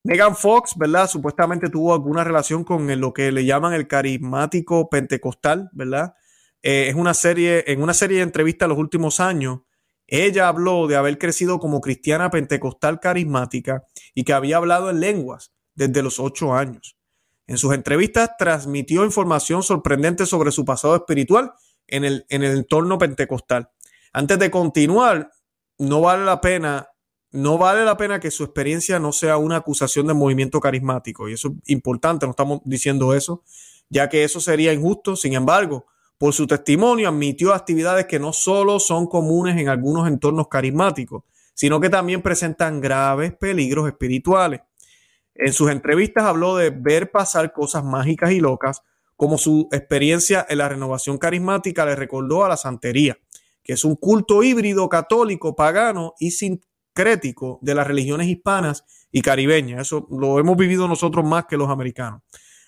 [0.04, 1.10] Megan Fox, ¿verdad?
[1.10, 6.16] Supuestamente tuvo alguna relación con lo que le llaman el carismático pentecostal, ¿verdad?
[6.62, 9.62] Eh, es una serie, en una serie de entrevistas los últimos años,
[10.06, 15.53] ella habló de haber crecido como cristiana pentecostal carismática y que había hablado en lenguas
[15.76, 16.98] desde los ocho años.
[17.48, 21.54] En sus entrevistas transmitió información sorprendente sobre su pasado espiritual
[21.88, 23.70] en el, en el entorno pentecostal.
[24.14, 25.32] Antes de continuar,
[25.78, 26.88] no vale la pena
[27.34, 31.28] no vale la pena que su experiencia no sea una acusación del movimiento carismático.
[31.28, 33.44] Y eso es importante, no estamos diciendo eso,
[33.90, 35.16] ya que eso sería injusto.
[35.16, 35.88] Sin embargo,
[36.20, 41.24] por su testimonio admitió actividades que no solo son comunes en algunos entornos carismáticos,
[41.56, 44.62] sino que también presentan graves peligros espirituales.
[45.36, 48.82] En sus entrevistas habló de ver pasar cosas mágicas y locas,
[49.16, 53.18] como su experiencia en la renovación carismática le recordó a la santería,
[53.64, 59.82] que es un culto híbrido católico, pagano y sincrético de las religiones hispanas y caribeñas.
[59.82, 62.22] Eso lo hemos vivido nosotros más que los americanos.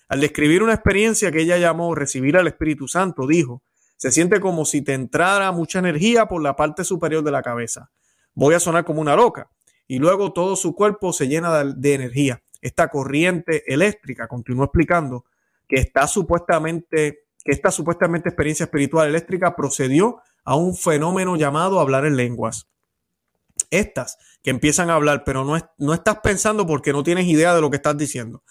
[0.08, 3.64] Al describir una experiencia que ella llamó recibir al Espíritu Santo, dijo,
[3.98, 7.92] se siente como si te entrara mucha energía por la parte superior de la cabeza.
[8.34, 9.50] Voy a sonar como una loca.
[9.88, 12.44] Y luego todo su cuerpo se llena de, energía.
[12.66, 15.26] Esta corriente eléctrica, continuó explicando,
[15.68, 22.08] que está supuestamente, que esta supuestamente experiencia espiritual eléctrica procedió a un fenómeno llamado hablar
[22.08, 22.68] en lenguas.
[23.70, 27.62] Estas que empiezan a hablar, pero no, no estás pensando porque no tienes idea de
[27.62, 28.42] lo que estás diciendo.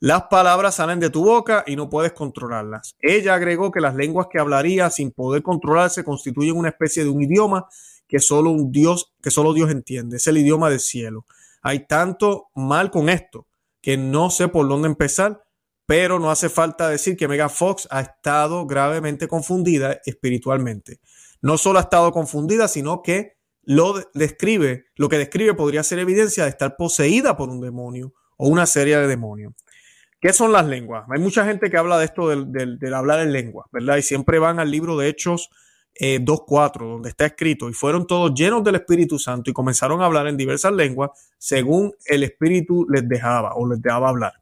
[0.00, 2.96] Las palabras salen de tu boca y no puedes controlarlas.
[2.98, 7.22] Ella agregó que las lenguas que hablaría sin poder controlarse constituyen una especie de un
[7.22, 7.68] idioma
[8.08, 10.16] que solo un Dios, que solo Dios entiende.
[10.16, 11.26] Es el idioma del cielo.
[11.62, 13.46] Hay tanto mal con esto
[13.82, 15.42] que no sé por dónde empezar,
[15.86, 21.00] pero no hace falta decir que Mega Fox ha estado gravemente confundida espiritualmente.
[21.42, 26.44] No solo ha estado confundida, sino que lo describe, lo que describe podría ser evidencia
[26.44, 29.52] de estar poseída por un demonio o una serie de demonios.
[30.20, 31.04] ¿Qué son las lenguas?
[31.10, 33.96] Hay mucha gente que habla de esto del, hablar en lengua, ¿verdad?
[33.96, 35.50] Y siempre van al libro de Hechos
[36.00, 40.06] 2.4, eh, donde está escrito, y fueron todos llenos del Espíritu Santo y comenzaron a
[40.06, 44.34] hablar en diversas lenguas según el Espíritu les dejaba o les dejaba hablar.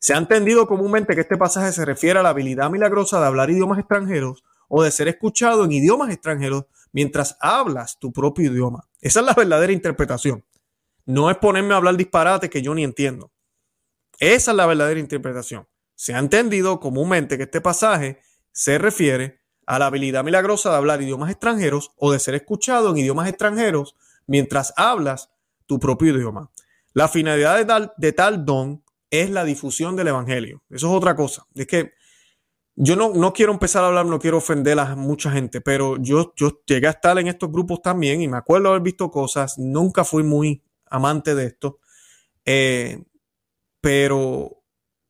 [0.00, 3.50] Se ha entendido comúnmente que este pasaje se refiere a la habilidad milagrosa de hablar
[3.50, 8.88] idiomas extranjeros o de ser escuchado en idiomas extranjeros mientras hablas tu propio idioma.
[9.00, 10.44] Esa es la verdadera interpretación.
[11.04, 13.32] No es ponerme a hablar disparate que yo ni entiendo.
[14.18, 15.66] Esa es la verdadera interpretación.
[15.94, 18.20] Se ha entendido comúnmente que este pasaje
[18.52, 22.96] se refiere a la habilidad milagrosa de hablar idiomas extranjeros o de ser escuchado en
[22.96, 25.30] idiomas extranjeros mientras hablas
[25.66, 26.50] tu propio idioma.
[26.94, 30.62] La finalidad de tal, don es la difusión del Evangelio.
[30.70, 31.46] Eso es otra cosa.
[31.54, 31.92] Es que
[32.76, 36.32] yo no, no quiero empezar a hablar, no quiero ofender a mucha gente, pero yo,
[36.34, 39.58] yo llegué a estar en estos grupos también y me acuerdo haber visto cosas.
[39.58, 41.78] Nunca fui muy amante de esto.
[42.46, 43.04] Eh,
[43.82, 44.62] pero,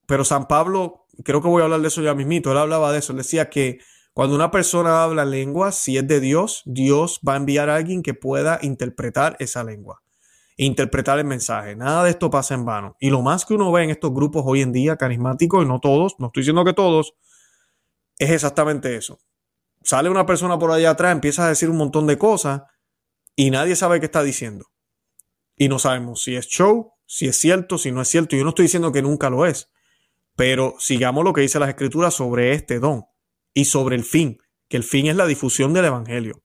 [0.04, 2.98] pero San Pablo, creo que voy a hablar de eso ya mismito, él hablaba de
[2.98, 3.78] eso, él decía que
[4.18, 8.02] cuando una persona habla lengua, si es de Dios, Dios va a enviar a alguien
[8.02, 10.02] que pueda interpretar esa lengua,
[10.57, 11.76] interpretar el mensaje.
[11.76, 12.96] Nada de esto pasa en vano.
[12.98, 15.78] Y lo más que uno ve en estos grupos hoy en día, carismáticos, y no
[15.78, 17.14] todos, no estoy diciendo que todos,
[18.18, 19.20] es exactamente eso.
[19.85, 22.62] Sale una persona por allá atrás, empieza a decir un montón de cosas
[23.37, 24.66] y nadie sabe qué está diciendo.
[25.57, 28.35] Y no sabemos si es show, si es cierto, si no es cierto.
[28.35, 29.70] Yo no estoy diciendo que nunca lo es,
[30.35, 33.04] pero sigamos lo que dice las escrituras sobre este don
[33.58, 36.44] y sobre el fin, que el fin es la difusión del Evangelio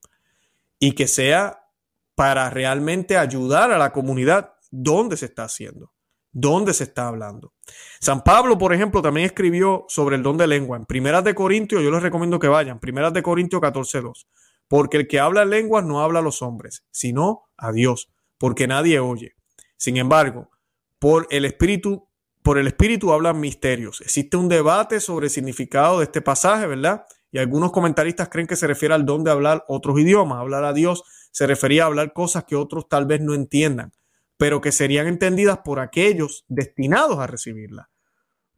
[0.79, 1.67] y que sea
[2.15, 5.93] para realmente ayudar a la comunidad donde se está haciendo,
[6.31, 7.53] donde se está hablando.
[7.99, 10.75] San Pablo, por ejemplo, también escribió sobre el don de lengua.
[10.75, 14.25] En Primeras de Corintios, yo les recomiendo que vayan, Primeras de Corintios 14.2,
[14.67, 18.99] porque el que habla lenguas no habla a los hombres, sino a Dios, porque nadie
[18.99, 19.35] oye.
[19.77, 20.49] Sin embargo,
[20.97, 22.09] por el espíritu,
[22.43, 24.01] por el espíritu hablan misterios.
[24.01, 27.05] Existe un debate sobre el significado de este pasaje, ¿verdad?
[27.31, 30.39] Y algunos comentaristas creen que se refiere al don de hablar otros idiomas.
[30.39, 33.93] Hablar a Dios se refería a hablar cosas que otros tal vez no entiendan,
[34.37, 37.89] pero que serían entendidas por aquellos destinados a recibirla.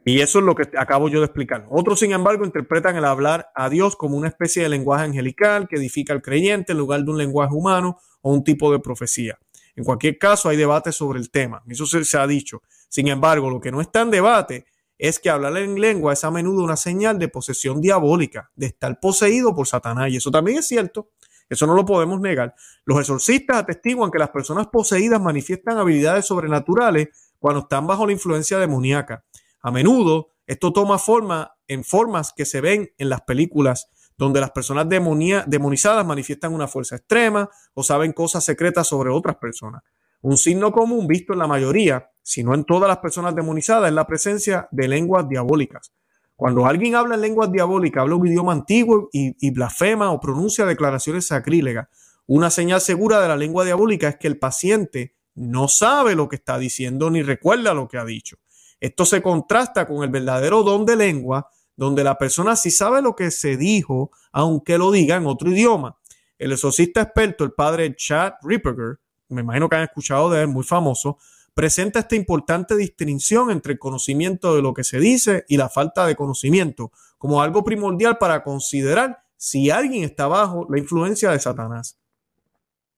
[0.07, 1.65] Y eso es lo que acabo yo de explicar.
[1.69, 5.77] Otros, sin embargo, interpretan el hablar a Dios como una especie de lenguaje angelical que
[5.77, 9.39] edifica al creyente en lugar de un lenguaje humano o un tipo de profecía.
[9.75, 11.63] En cualquier caso, hay debate sobre el tema.
[11.67, 12.61] Eso se, ha dicho.
[12.95, 16.31] Sin embargo, lo que no está en debate es que hablar en lengua es a
[16.31, 20.11] menudo una señal de posesión diabólica, de estar poseído por Satanás.
[20.11, 21.09] Y eso también es cierto.
[21.49, 22.55] Eso no lo podemos negar.
[22.85, 28.59] Los exorcistas atestiguan que las personas poseídas manifiestan habilidades sobrenaturales cuando están bajo la influencia
[28.59, 29.25] demoníaca.
[29.59, 34.51] A menudo esto toma forma en formas que se ven en las películas donde las
[34.51, 39.83] personas demonizadas manifiestan una fuerza extrema o saben cosas secretas sobre otras personas.
[40.25, 43.93] Un signo común visto en la mayoría, si no en todas las personas demonizadas, es
[43.93, 45.93] la presencia de lenguas diabólicas.
[46.35, 51.27] Cuando alguien habla en lenguas diabólicas, habla un idioma antiguo y, blasfema o pronuncia declaraciones
[51.27, 51.89] sacrílegas,
[52.25, 56.37] una señal segura de la lengua diabólica es que el paciente no sabe lo que
[56.37, 58.37] está diciendo ni recuerda lo que ha dicho.
[58.79, 63.15] Esto se contrasta con el verdadero don de lengua, donde la persona sí sabe lo
[63.15, 65.99] que se dijo, aunque lo diga en otro idioma.
[66.39, 68.97] El exorcista experto, el padre Chad Ripperger,
[69.29, 71.17] me imagino que han escuchado de él, muy famoso,
[71.53, 76.05] presenta esta importante distinción entre el conocimiento de lo que se dice y la falta
[76.05, 81.97] de conocimiento como algo primordial para considerar si alguien está bajo la influencia de Satanás.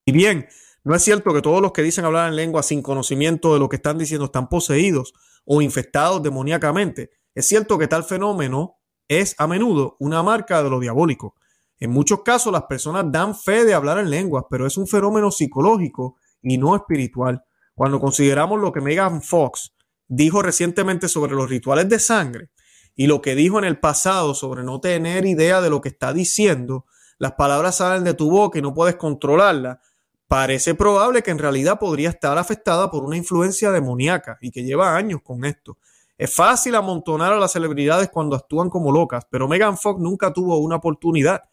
[0.05, 0.47] Y bien,
[0.87, 3.67] No es cierto que todos los que dicen hablar en lengua sin conocimiento de lo
[3.67, 5.13] que están diciendo están poseídos
[5.43, 7.11] o infectados demoníacamente.
[7.35, 8.77] Es cierto que tal fenómeno
[9.09, 11.35] es a menudo una marca de lo diabólico.
[11.79, 15.31] En muchos casos las personas dan fe de hablar en lenguas, pero es un fenómeno
[15.31, 17.43] psicológico y no espiritual.
[17.75, 19.73] Cuando consideramos lo que Megan Fox
[20.07, 22.49] dijo recientemente sobre los rituales de sangre
[22.95, 26.13] y lo que dijo en el pasado sobre no tener idea de lo que está
[26.13, 26.85] diciendo,
[27.19, 29.77] las palabras salen de tu boca y no puedes controlarlas,
[30.27, 34.95] parece probable que en realidad podría estar afectada por una influencia demoníaca y que lleva
[34.95, 35.77] años con esto.
[36.17, 40.57] Es fácil amontonar a las celebridades cuando actúan como locas, pero Megan Fox nunca tuvo
[40.57, 41.43] una oportunidad.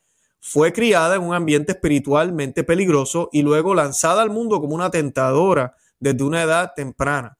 [0.47, 5.75] Fue criada en un ambiente espiritualmente peligroso y luego lanzada al mundo como una tentadora
[5.99, 7.39] desde una edad temprana.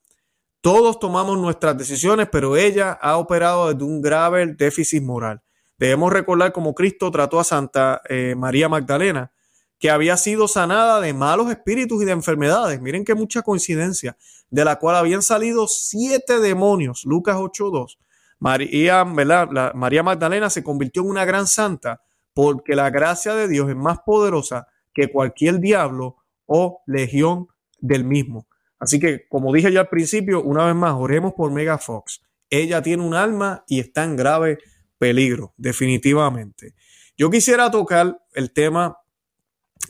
[0.63, 5.43] Todos tomamos nuestras decisiones, pero ella ha operado desde un grave déficit moral.
[5.77, 9.31] Debemos recordar cómo Cristo trató a Santa eh, María Magdalena,
[9.79, 12.81] que había sido sanada de malos espíritus y de enfermedades.
[12.81, 14.17] Miren qué mucha coincidencia,
[14.49, 17.05] de la cual habían salido siete demonios.
[17.05, 17.99] Lucas 8.2.
[18.39, 22.01] María, María Magdalena se convirtió en una gran santa
[22.35, 26.17] porque la gracia de Dios es más poderosa que cualquier diablo
[26.47, 28.49] o legión del mismo.
[28.79, 32.21] Así que, como dije ya al principio, una vez más, oremos por Mega Fox.
[32.51, 34.59] Ella tiene un alma y está en grave
[34.99, 36.75] peligro, definitivamente.
[37.17, 38.99] Yo quisiera tocar el tema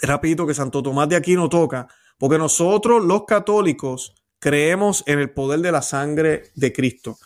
[0.03, 5.61] rapidito que Santo Tomás de Aquino toca, porque nosotros los católicos creemos en el poder
[5.61, 7.19] de la sangre de Cristo.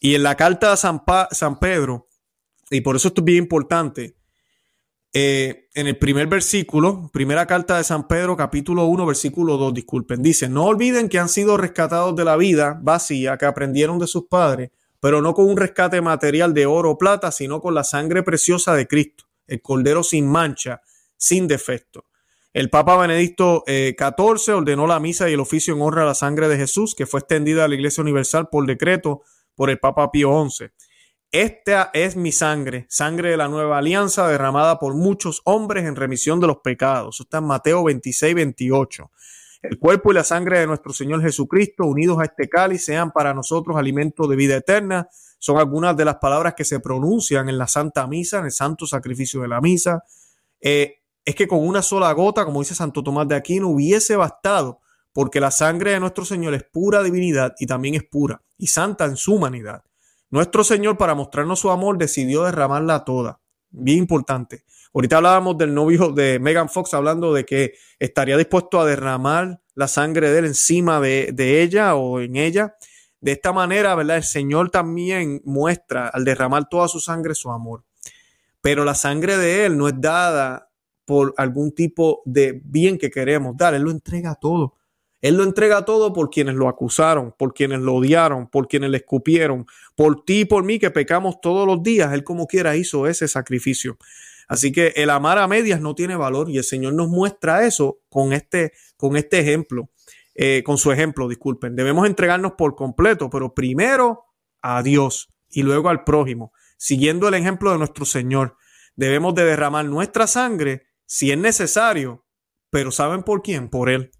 [0.00, 2.08] Y en la carta de San, San Pedro,
[2.70, 4.16] y por eso esto es bien importante,
[5.16, 10.24] eh, en el primer versículo, primera carta de San Pedro, capítulo 1, versículo 2, disculpen,
[10.24, 14.26] dice, no olviden que han sido rescatados de la vida vacía que aprendieron de sus
[14.26, 18.24] padres, pero no con un rescate material de oro o plata, sino con la sangre
[18.24, 20.82] preciosa de Cristo, el Cordero sin mancha,
[21.16, 22.06] sin defecto.
[22.52, 26.14] El Papa Benedicto XIV eh, ordenó la misa y el oficio en honra a la
[26.14, 29.22] sangre de Jesús, que fue extendida a la Iglesia Universal por decreto
[29.54, 30.70] por el Papa Pío XI.
[31.34, 36.38] Esta es mi sangre, sangre de la nueva alianza derramada por muchos hombres en remisión
[36.38, 37.16] de los pecados.
[37.16, 39.10] Eso está en Mateo 26, 28.
[39.62, 43.34] El cuerpo y la sangre de nuestro Señor Jesucristo, unidos a este cáliz, sean para
[43.34, 45.08] nosotros alimento de vida eterna.
[45.40, 48.86] Son algunas de las palabras que se pronuncian en la Santa Misa, en el santo
[48.86, 50.04] sacrificio de la misa.
[50.60, 54.82] Eh, es que con una sola gota, como dice Santo Tomás de Aquino, hubiese bastado,
[55.12, 59.04] porque la sangre de nuestro Señor es pura divinidad y también es pura y santa
[59.06, 59.82] en su humanidad.
[60.34, 63.38] Nuestro Señor, para mostrarnos su amor, decidió derramarla toda.
[63.70, 64.64] Bien importante.
[64.92, 69.86] Ahorita hablábamos del novio de Megan Fox hablando de que estaría dispuesto a derramar la
[69.86, 72.74] sangre de él encima de, de ella o en ella.
[73.20, 74.16] De esta manera, ¿verdad?
[74.16, 77.84] El Señor también muestra al derramar toda su sangre su amor.
[78.60, 80.68] Pero la sangre de él no es dada
[81.04, 83.74] por algún tipo de bien que queremos dar.
[83.74, 84.74] Él lo entrega todo.
[85.24, 88.98] Él lo entrega todo por quienes lo acusaron, por quienes lo odiaron, por quienes le
[88.98, 89.64] escupieron,
[89.96, 92.12] por ti y por mí que pecamos todos los días.
[92.12, 93.96] Él como quiera hizo ese sacrificio.
[94.48, 98.00] Así que el amar a medias no tiene valor y el Señor nos muestra eso
[98.10, 99.88] con este, con este ejemplo,
[100.34, 101.74] eh, con su ejemplo, disculpen.
[101.74, 104.26] Debemos entregarnos por completo, pero primero
[104.60, 108.58] a Dios y luego al prójimo, siguiendo el ejemplo de nuestro Señor.
[108.94, 112.26] Debemos de derramar nuestra sangre si es necesario,
[112.68, 113.70] pero ¿saben por quién?
[113.70, 114.10] Por Él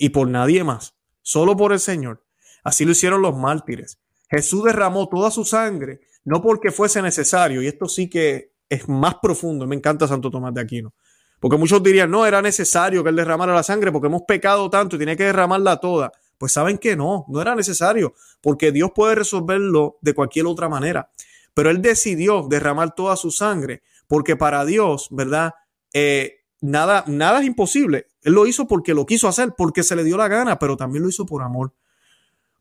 [0.00, 2.24] y por nadie más, solo por el Señor.
[2.64, 4.00] Así lo hicieron los mártires.
[4.30, 9.16] Jesús derramó toda su sangre, no porque fuese necesario, y esto sí que es más
[9.16, 10.94] profundo, me encanta Santo Tomás de Aquino,
[11.38, 14.96] porque muchos dirían, no, era necesario que él derramara la sangre porque hemos pecado tanto
[14.96, 16.12] y tiene que derramarla toda.
[16.38, 21.10] Pues saben que no, no era necesario, porque Dios puede resolverlo de cualquier otra manera.
[21.52, 25.54] Pero él decidió derramar toda su sangre, porque para Dios, ¿verdad?
[25.92, 28.06] Eh, nada, nada es imposible.
[28.22, 31.02] Él lo hizo porque lo quiso hacer, porque se le dio la gana, pero también
[31.02, 31.72] lo hizo por amor.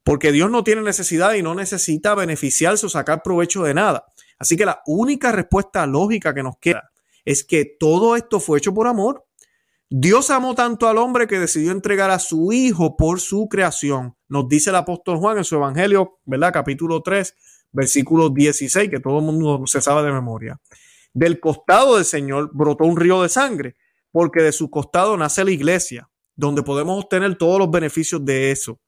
[0.03, 4.05] Porque Dios no tiene necesidad y no necesita beneficiarse o sacar provecho de nada.
[4.37, 6.91] Así que la única respuesta lógica que nos queda
[7.25, 9.25] es que todo esto fue hecho por amor.
[9.89, 14.15] Dios amó tanto al hombre que decidió entregar a su hijo por su creación.
[14.27, 16.53] Nos dice el apóstol Juan en su evangelio, ¿verdad?
[16.53, 17.35] Capítulo 3,
[17.71, 20.59] versículo 16, que todo el mundo se sabe de memoria.
[21.13, 23.75] Del costado del Señor brotó un río de sangre
[24.11, 28.79] porque de su costado nace la iglesia, donde podemos obtener todos los beneficios de eso.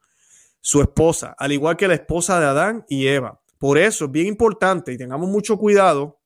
[0.61, 3.41] Su esposa, al igual que la esposa de Adán y Eva.
[3.57, 6.21] Por eso es bien importante y tengamos mucho cuidado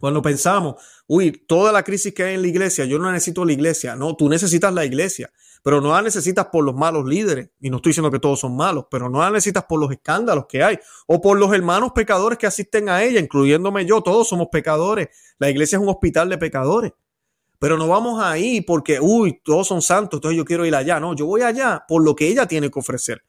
[0.00, 3.52] cuando pensamos, uy, toda la crisis que hay en la iglesia, yo no necesito la
[3.52, 3.96] iglesia.
[3.96, 5.30] No, tú necesitas la iglesia,
[5.62, 7.50] pero no la necesitas por los malos líderes.
[7.60, 10.46] Y no estoy diciendo que todos son malos, pero no la necesitas por los escándalos
[10.48, 14.02] que hay o por los hermanos pecadores que asisten a ella, incluyéndome yo.
[14.02, 15.08] Todos somos pecadores.
[15.38, 16.92] La iglesia es un hospital de pecadores.
[17.60, 20.98] Pero no vamos ahí porque, uy, todos son santos, entonces yo quiero ir allá.
[20.98, 23.22] No, yo voy allá por lo que ella tiene que ofrecer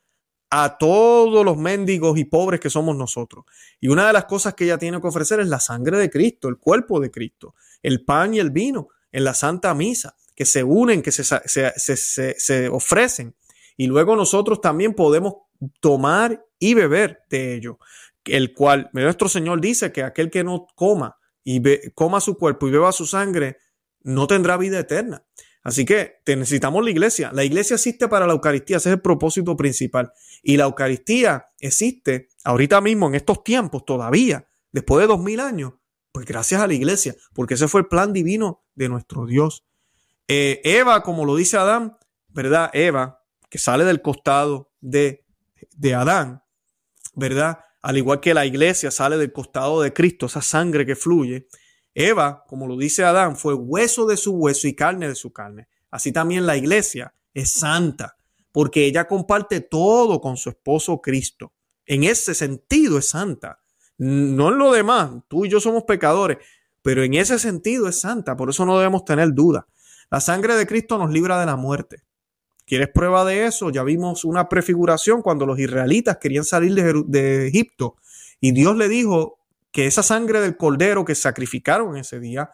[0.50, 3.44] a todos los mendigos y pobres que somos nosotros.
[3.82, 6.48] Y una de las cosas que ella tiene que ofrecer es la sangre de Cristo,
[6.48, 10.64] el cuerpo de Cristo, el pan y el vino en la Santa Misa, que se
[10.64, 13.36] unen, que se, se, ofrecen.
[13.76, 15.36] Y luego nosotros también podemos
[15.82, 17.80] tomar y beber de ello,
[18.26, 21.62] el cual nuestro Señor dice que aquel que no coma y
[21.92, 23.58] coma su cuerpo y beba su sangre,
[24.04, 25.24] no tendrá vida eterna.
[25.64, 27.32] Así que necesitamos la iglesia.
[27.34, 30.12] La iglesia existe para la Eucaristía, ese es el propósito principal.
[30.42, 35.74] Y la Eucaristía existe ahorita mismo, en estos tiempos, todavía, después de dos mil años,
[36.12, 39.64] pues gracias a la iglesia, porque ese fue el plan divino de nuestro Dios.
[40.28, 41.98] Eh, Eva, como lo dice Adán,
[42.30, 42.72] ¿verdad?
[42.74, 45.26] Eva, que sale del costado de,
[45.76, 46.44] de Adán,
[47.14, 47.60] ¿verdad?
[47.82, 51.48] Al igual que la iglesia sale del costado de Cristo, esa sangre que fluye,
[51.94, 55.68] Eva, como lo dice Adán, fue hueso de su hueso y carne de su carne.
[55.90, 58.16] Así también la iglesia es santa,
[58.52, 61.52] porque ella comparte todo con su esposo Cristo.
[61.86, 63.60] En ese sentido es santa.
[63.98, 66.38] No en lo demás, tú y yo somos pecadores,
[66.82, 69.68] pero en ese sentido es santa, por eso no debemos tener duda.
[70.10, 72.04] La sangre de Cristo nos libra de la muerte.
[72.66, 73.70] ¿Quieres prueba de eso?
[73.70, 77.98] Ya vimos una prefiguración cuando los israelitas querían salir de, de Egipto
[78.40, 79.40] y Dios le dijo,
[79.72, 82.52] que esa sangre del cordero que sacrificaron ese día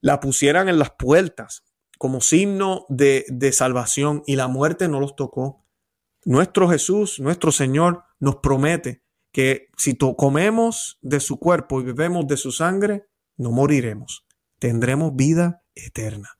[0.00, 1.64] la pusieran en las puertas
[1.98, 5.64] como signo de, de salvación y la muerte no los tocó.
[6.24, 9.02] Nuestro Jesús, nuestro Señor, nos promete
[9.32, 14.26] que si comemos de su cuerpo y bebemos de su sangre, no moriremos,
[14.58, 16.30] tendremos vida eterna.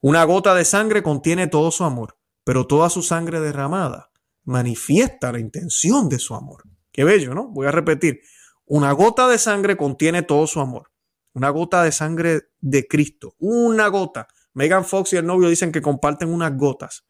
[0.00, 4.10] Una gota de sangre contiene todo su amor, pero toda su sangre derramada
[4.44, 6.62] manifiesta la intención de su amor.
[6.92, 7.48] Qué bello, ¿no?
[7.48, 8.22] Voy a repetir.
[8.68, 10.90] Una gota de sangre contiene todo su amor.
[11.32, 13.34] Una gota de sangre de Cristo.
[13.38, 14.28] Una gota.
[14.52, 17.06] Megan Fox y el novio dicen que comparten unas gotas.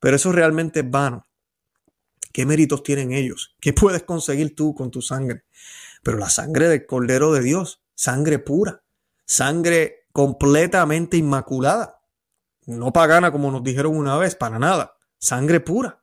[0.00, 1.28] Pero eso realmente es vano.
[2.32, 3.54] ¿Qué méritos tienen ellos?
[3.60, 5.44] ¿Qué puedes conseguir tú con tu sangre?
[6.02, 8.82] Pero la sangre del Cordero de Dios, sangre pura,
[9.26, 12.00] sangre completamente inmaculada.
[12.66, 14.96] No pagana como nos dijeron una vez, para nada.
[15.18, 16.02] Sangre pura.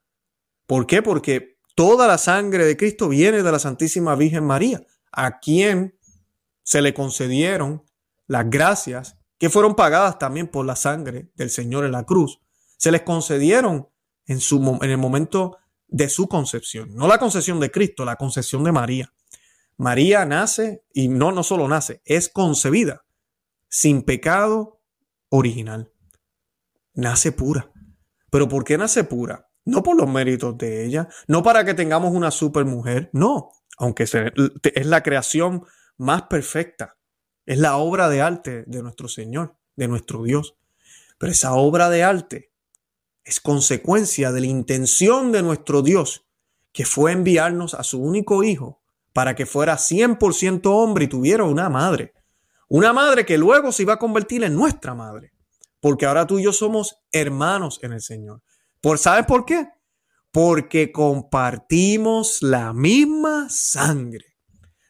[0.66, 1.02] ¿Por qué?
[1.02, 5.96] Porque Toda la sangre de Cristo viene de la Santísima Virgen María, a quien
[6.64, 7.86] se le concedieron
[8.26, 12.42] las gracias que fueron pagadas también por la sangre del Señor en la cruz.
[12.80, 13.90] Se les concedieron
[14.26, 15.58] en, su, en el momento
[15.88, 19.14] de su concepción, no la concepción de Cristo, la concepción de María.
[19.78, 23.06] María nace y no, no solo nace, es concebida
[23.70, 24.82] sin pecado
[25.30, 25.94] original.
[26.96, 27.72] Nace pura.
[28.32, 29.47] ¿Pero por qué nace pura?
[29.68, 34.04] No por los méritos de ella, no para que tengamos una super mujer, no, aunque
[34.04, 35.66] es la creación
[35.98, 36.98] más perfecta,
[37.46, 40.56] es la obra de arte de nuestro Señor, de nuestro Dios.
[41.18, 42.52] Pero esa obra de arte
[43.24, 46.26] es consecuencia de la intención de nuestro Dios,
[46.72, 51.70] que fue enviarnos a su único hijo para que fuera 100% hombre y tuviera una
[51.70, 52.14] madre.
[52.70, 55.34] Una madre que luego se iba a convertir en nuestra madre.
[55.80, 58.42] Porque ahora tú y yo somos hermanos en el Señor.
[58.82, 59.70] ¿Por, ¿Sabes por qué?
[60.32, 64.38] Porque compartimos la misma sangre.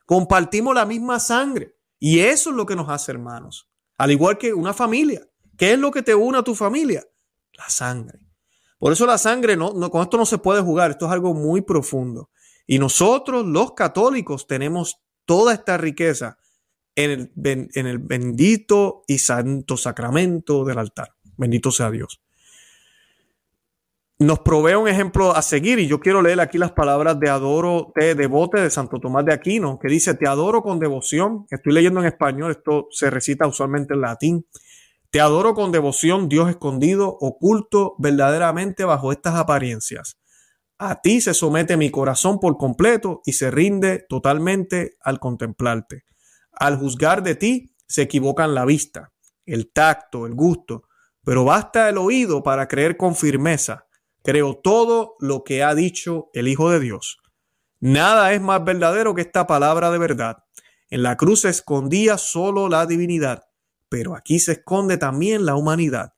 [0.06, 1.76] Compartimos la misma sangre.
[2.00, 3.70] Y eso es lo que nos hace hermanos.
[3.98, 5.28] Al igual que una familia.
[5.58, 7.04] ¿Qué es lo que te une a tu familia?
[7.54, 8.20] La sangre.
[8.78, 10.92] Por eso la sangre, no, con esto no se puede jugar.
[10.92, 12.30] Esto es algo muy profundo.
[12.68, 16.38] Y nosotros, los católicos, tenemos toda esta riqueza
[16.96, 21.16] en el, en el bendito y santo sacramento del altar.
[21.38, 22.22] Bendito sea Dios
[24.20, 27.92] nos provee un ejemplo a seguir y yo quiero leer aquí las palabras de adoro,
[27.96, 32.00] de devote de Santo Tomás de Aquino, que dice, te adoro con devoción, estoy leyendo
[32.00, 34.48] en español, esto se recita usualmente en latín,
[35.12, 40.18] te adoro con devoción, Dios escondido, oculto verdaderamente bajo estas apariencias.
[40.80, 46.06] A ti se somete mi corazón por completo y se rinde totalmente al contemplarte.
[46.52, 49.12] Al juzgar de ti se equivocan la vista,
[49.46, 50.84] el tacto, el gusto,
[51.24, 53.87] pero basta el oído para creer con firmeza
[54.28, 57.20] Creo todo lo que ha dicho el Hijo de Dios.
[57.80, 60.44] Nada es más verdadero que esta palabra de verdad.
[60.90, 63.46] En la cruz se escondía solo la divinidad,
[63.88, 66.12] pero aquí se esconde también la humanidad.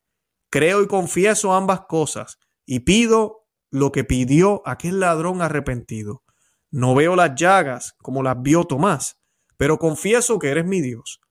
[0.49, 6.23] Creo y confieso ambas cosas, y pido lo que pidió aquel ladrón arrepentido.
[6.71, 9.19] No veo las llagas como las vio Tomás,
[9.55, 11.21] pero confieso que eres mi Dios.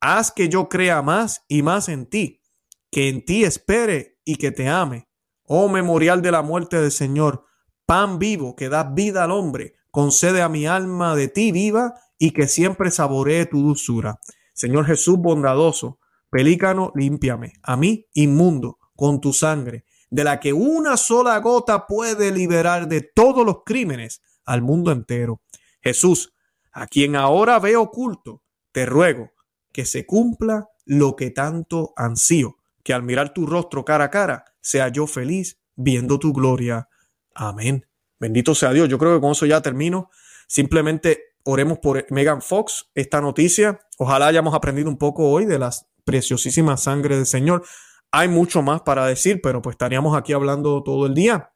[0.00, 2.42] Haz que yo crea más y más en ti,
[2.90, 5.07] que en ti espere y que te ame
[5.50, 7.46] Oh memorial de la muerte del Señor,
[7.86, 12.32] pan vivo que da vida al hombre, concede a mi alma de ti viva y
[12.32, 14.20] que siempre saboree tu dulzura.
[14.52, 15.98] Señor Jesús bondadoso,
[16.30, 22.30] Pelícano, límpiame, a mí, inmundo, con tu sangre, de la que una sola gota puede
[22.30, 25.40] liberar de todos los crímenes al mundo entero.
[25.80, 26.34] Jesús,
[26.72, 28.42] a quien ahora veo oculto,
[28.72, 29.30] te ruego
[29.72, 34.44] que se cumpla lo que tanto ansío, que al mirar tu rostro cara a cara,
[34.68, 36.90] sea yo feliz viendo tu gloria.
[37.34, 37.86] Amén.
[38.20, 38.86] Bendito sea Dios.
[38.90, 40.10] Yo creo que con eso ya termino.
[40.46, 43.80] Simplemente oremos por Megan Fox, esta noticia.
[43.96, 45.70] Ojalá hayamos aprendido un poco hoy de la
[46.04, 47.64] preciosísima sangre del Señor.
[48.10, 51.50] Hay mucho más para decir, pero pues estaríamos aquí hablando todo el día.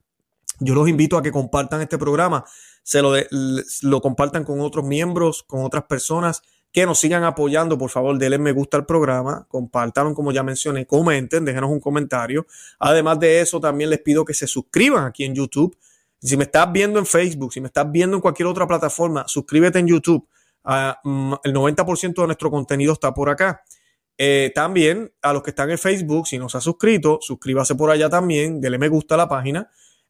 [0.61, 2.45] Yo los invito a que compartan este programa,
[2.83, 3.13] se lo,
[3.83, 6.41] lo compartan con otros miembros, con otras personas
[6.73, 7.77] que nos sigan apoyando.
[7.77, 12.47] Por favor, denle me gusta al programa, compartan como ya mencioné, comenten, déjenos un comentario.
[12.79, 15.77] Además de eso, también les pido que se suscriban aquí en YouTube.
[16.20, 19.79] Si me estás viendo en Facebook, si me estás viendo en cualquier otra plataforma, suscríbete
[19.79, 20.27] en YouTube.
[20.64, 23.62] Ah, mm, el 90% de nuestro contenido está por acá.
[24.16, 27.91] Eh, también a los que están en Facebook, si no se ha suscrito, suscríbase por
[27.91, 29.68] allá también, dele me gusta a la página.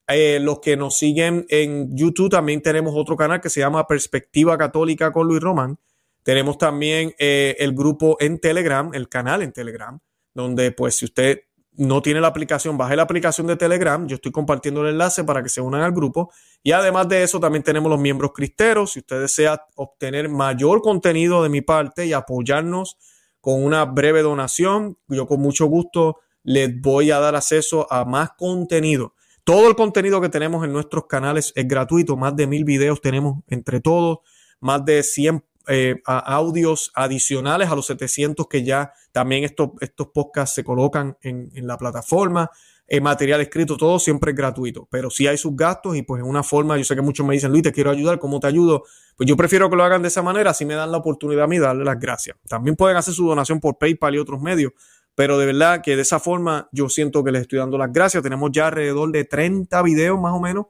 [0.08, 4.58] Eh, los que nos siguen en YouTube, también tenemos otro canal que se llama Perspectiva
[4.58, 5.78] Católica con Luis Román.
[6.22, 9.98] Tenemos también eh, el grupo en Telegram, el canal en Telegram,
[10.34, 11.40] donde pues si usted
[11.74, 14.06] no tiene la aplicación, baje la aplicación de Telegram.
[14.06, 16.30] Yo estoy compartiendo el enlace para que se unan al grupo.
[16.62, 18.92] Y además de eso, también tenemos los miembros cristeros.
[18.92, 22.98] Si usted desea obtener mayor contenido de mi parte y apoyarnos
[23.42, 24.96] con una breve donación.
[25.08, 29.14] Yo con mucho gusto les voy a dar acceso a más contenido.
[29.44, 32.16] Todo el contenido que tenemos en nuestros canales es gratuito.
[32.16, 34.18] Más de mil videos tenemos entre todos.
[34.60, 40.54] Más de 100 eh, audios adicionales a los 700 que ya también estos, estos podcasts
[40.54, 42.50] se colocan en, en la plataforma.
[42.86, 46.28] El material escrito, todo siempre es gratuito, pero si hay sus gastos y pues en
[46.28, 48.84] una forma, yo sé que muchos me dicen, Luis, te quiero ayudar, ¿cómo te ayudo?
[49.16, 51.46] Pues yo prefiero que lo hagan de esa manera, así me dan la oportunidad a
[51.46, 52.36] mí darle las gracias.
[52.48, 54.72] También pueden hacer su donación por PayPal y otros medios,
[55.14, 58.22] pero de verdad que de esa forma yo siento que les estoy dando las gracias.
[58.22, 60.66] Tenemos ya alrededor de 30 videos más o menos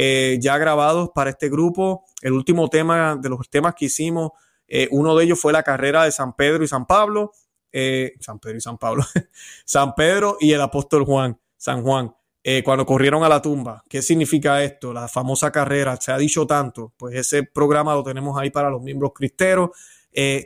[0.00, 2.04] eh, ya grabados para este grupo.
[2.22, 4.30] El último tema de los temas que hicimos,
[4.68, 7.32] eh, uno de ellos fue la carrera de San Pedro y San Pablo.
[7.72, 9.04] Eh, San Pedro y San Pablo.
[9.64, 12.14] San Pedro y el apóstol Juan, San Juan.
[12.64, 13.84] Cuando corrieron a la tumba.
[13.90, 14.94] ¿Qué significa esto?
[14.94, 18.80] La famosa carrera, se ha dicho tanto, pues ese programa lo tenemos ahí para los
[18.80, 19.68] miembros cristeros.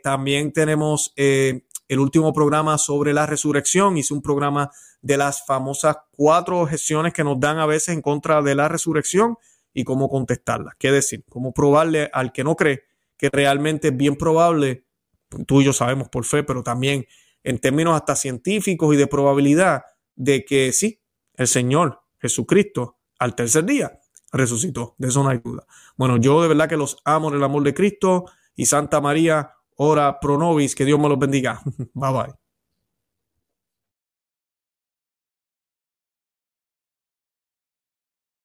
[0.02, 1.62] También tenemos el
[2.00, 3.96] último programa sobre la resurrección.
[3.96, 4.68] Hice un programa
[5.02, 9.36] de las famosas cuatro objeciones que nos dan a veces en contra de la resurrección
[9.74, 10.74] y cómo contestarlas.
[10.78, 11.24] ¿Qué decir?
[11.28, 12.84] Cómo probarle al que no cree
[13.16, 14.84] que realmente es bien probable,
[15.46, 17.06] tú y yo sabemos por fe, pero también
[17.44, 19.82] en términos hasta científicos y de probabilidad
[20.14, 21.00] de que sí,
[21.34, 24.00] el Señor Jesucristo al tercer día
[24.32, 24.94] resucitó.
[24.98, 25.66] De eso no hay duda.
[25.96, 28.26] Bueno, yo de verdad que los amo en el amor de Cristo
[28.56, 31.60] y Santa María, ora pro nobis, que Dios me los bendiga.
[31.94, 32.41] Bye bye.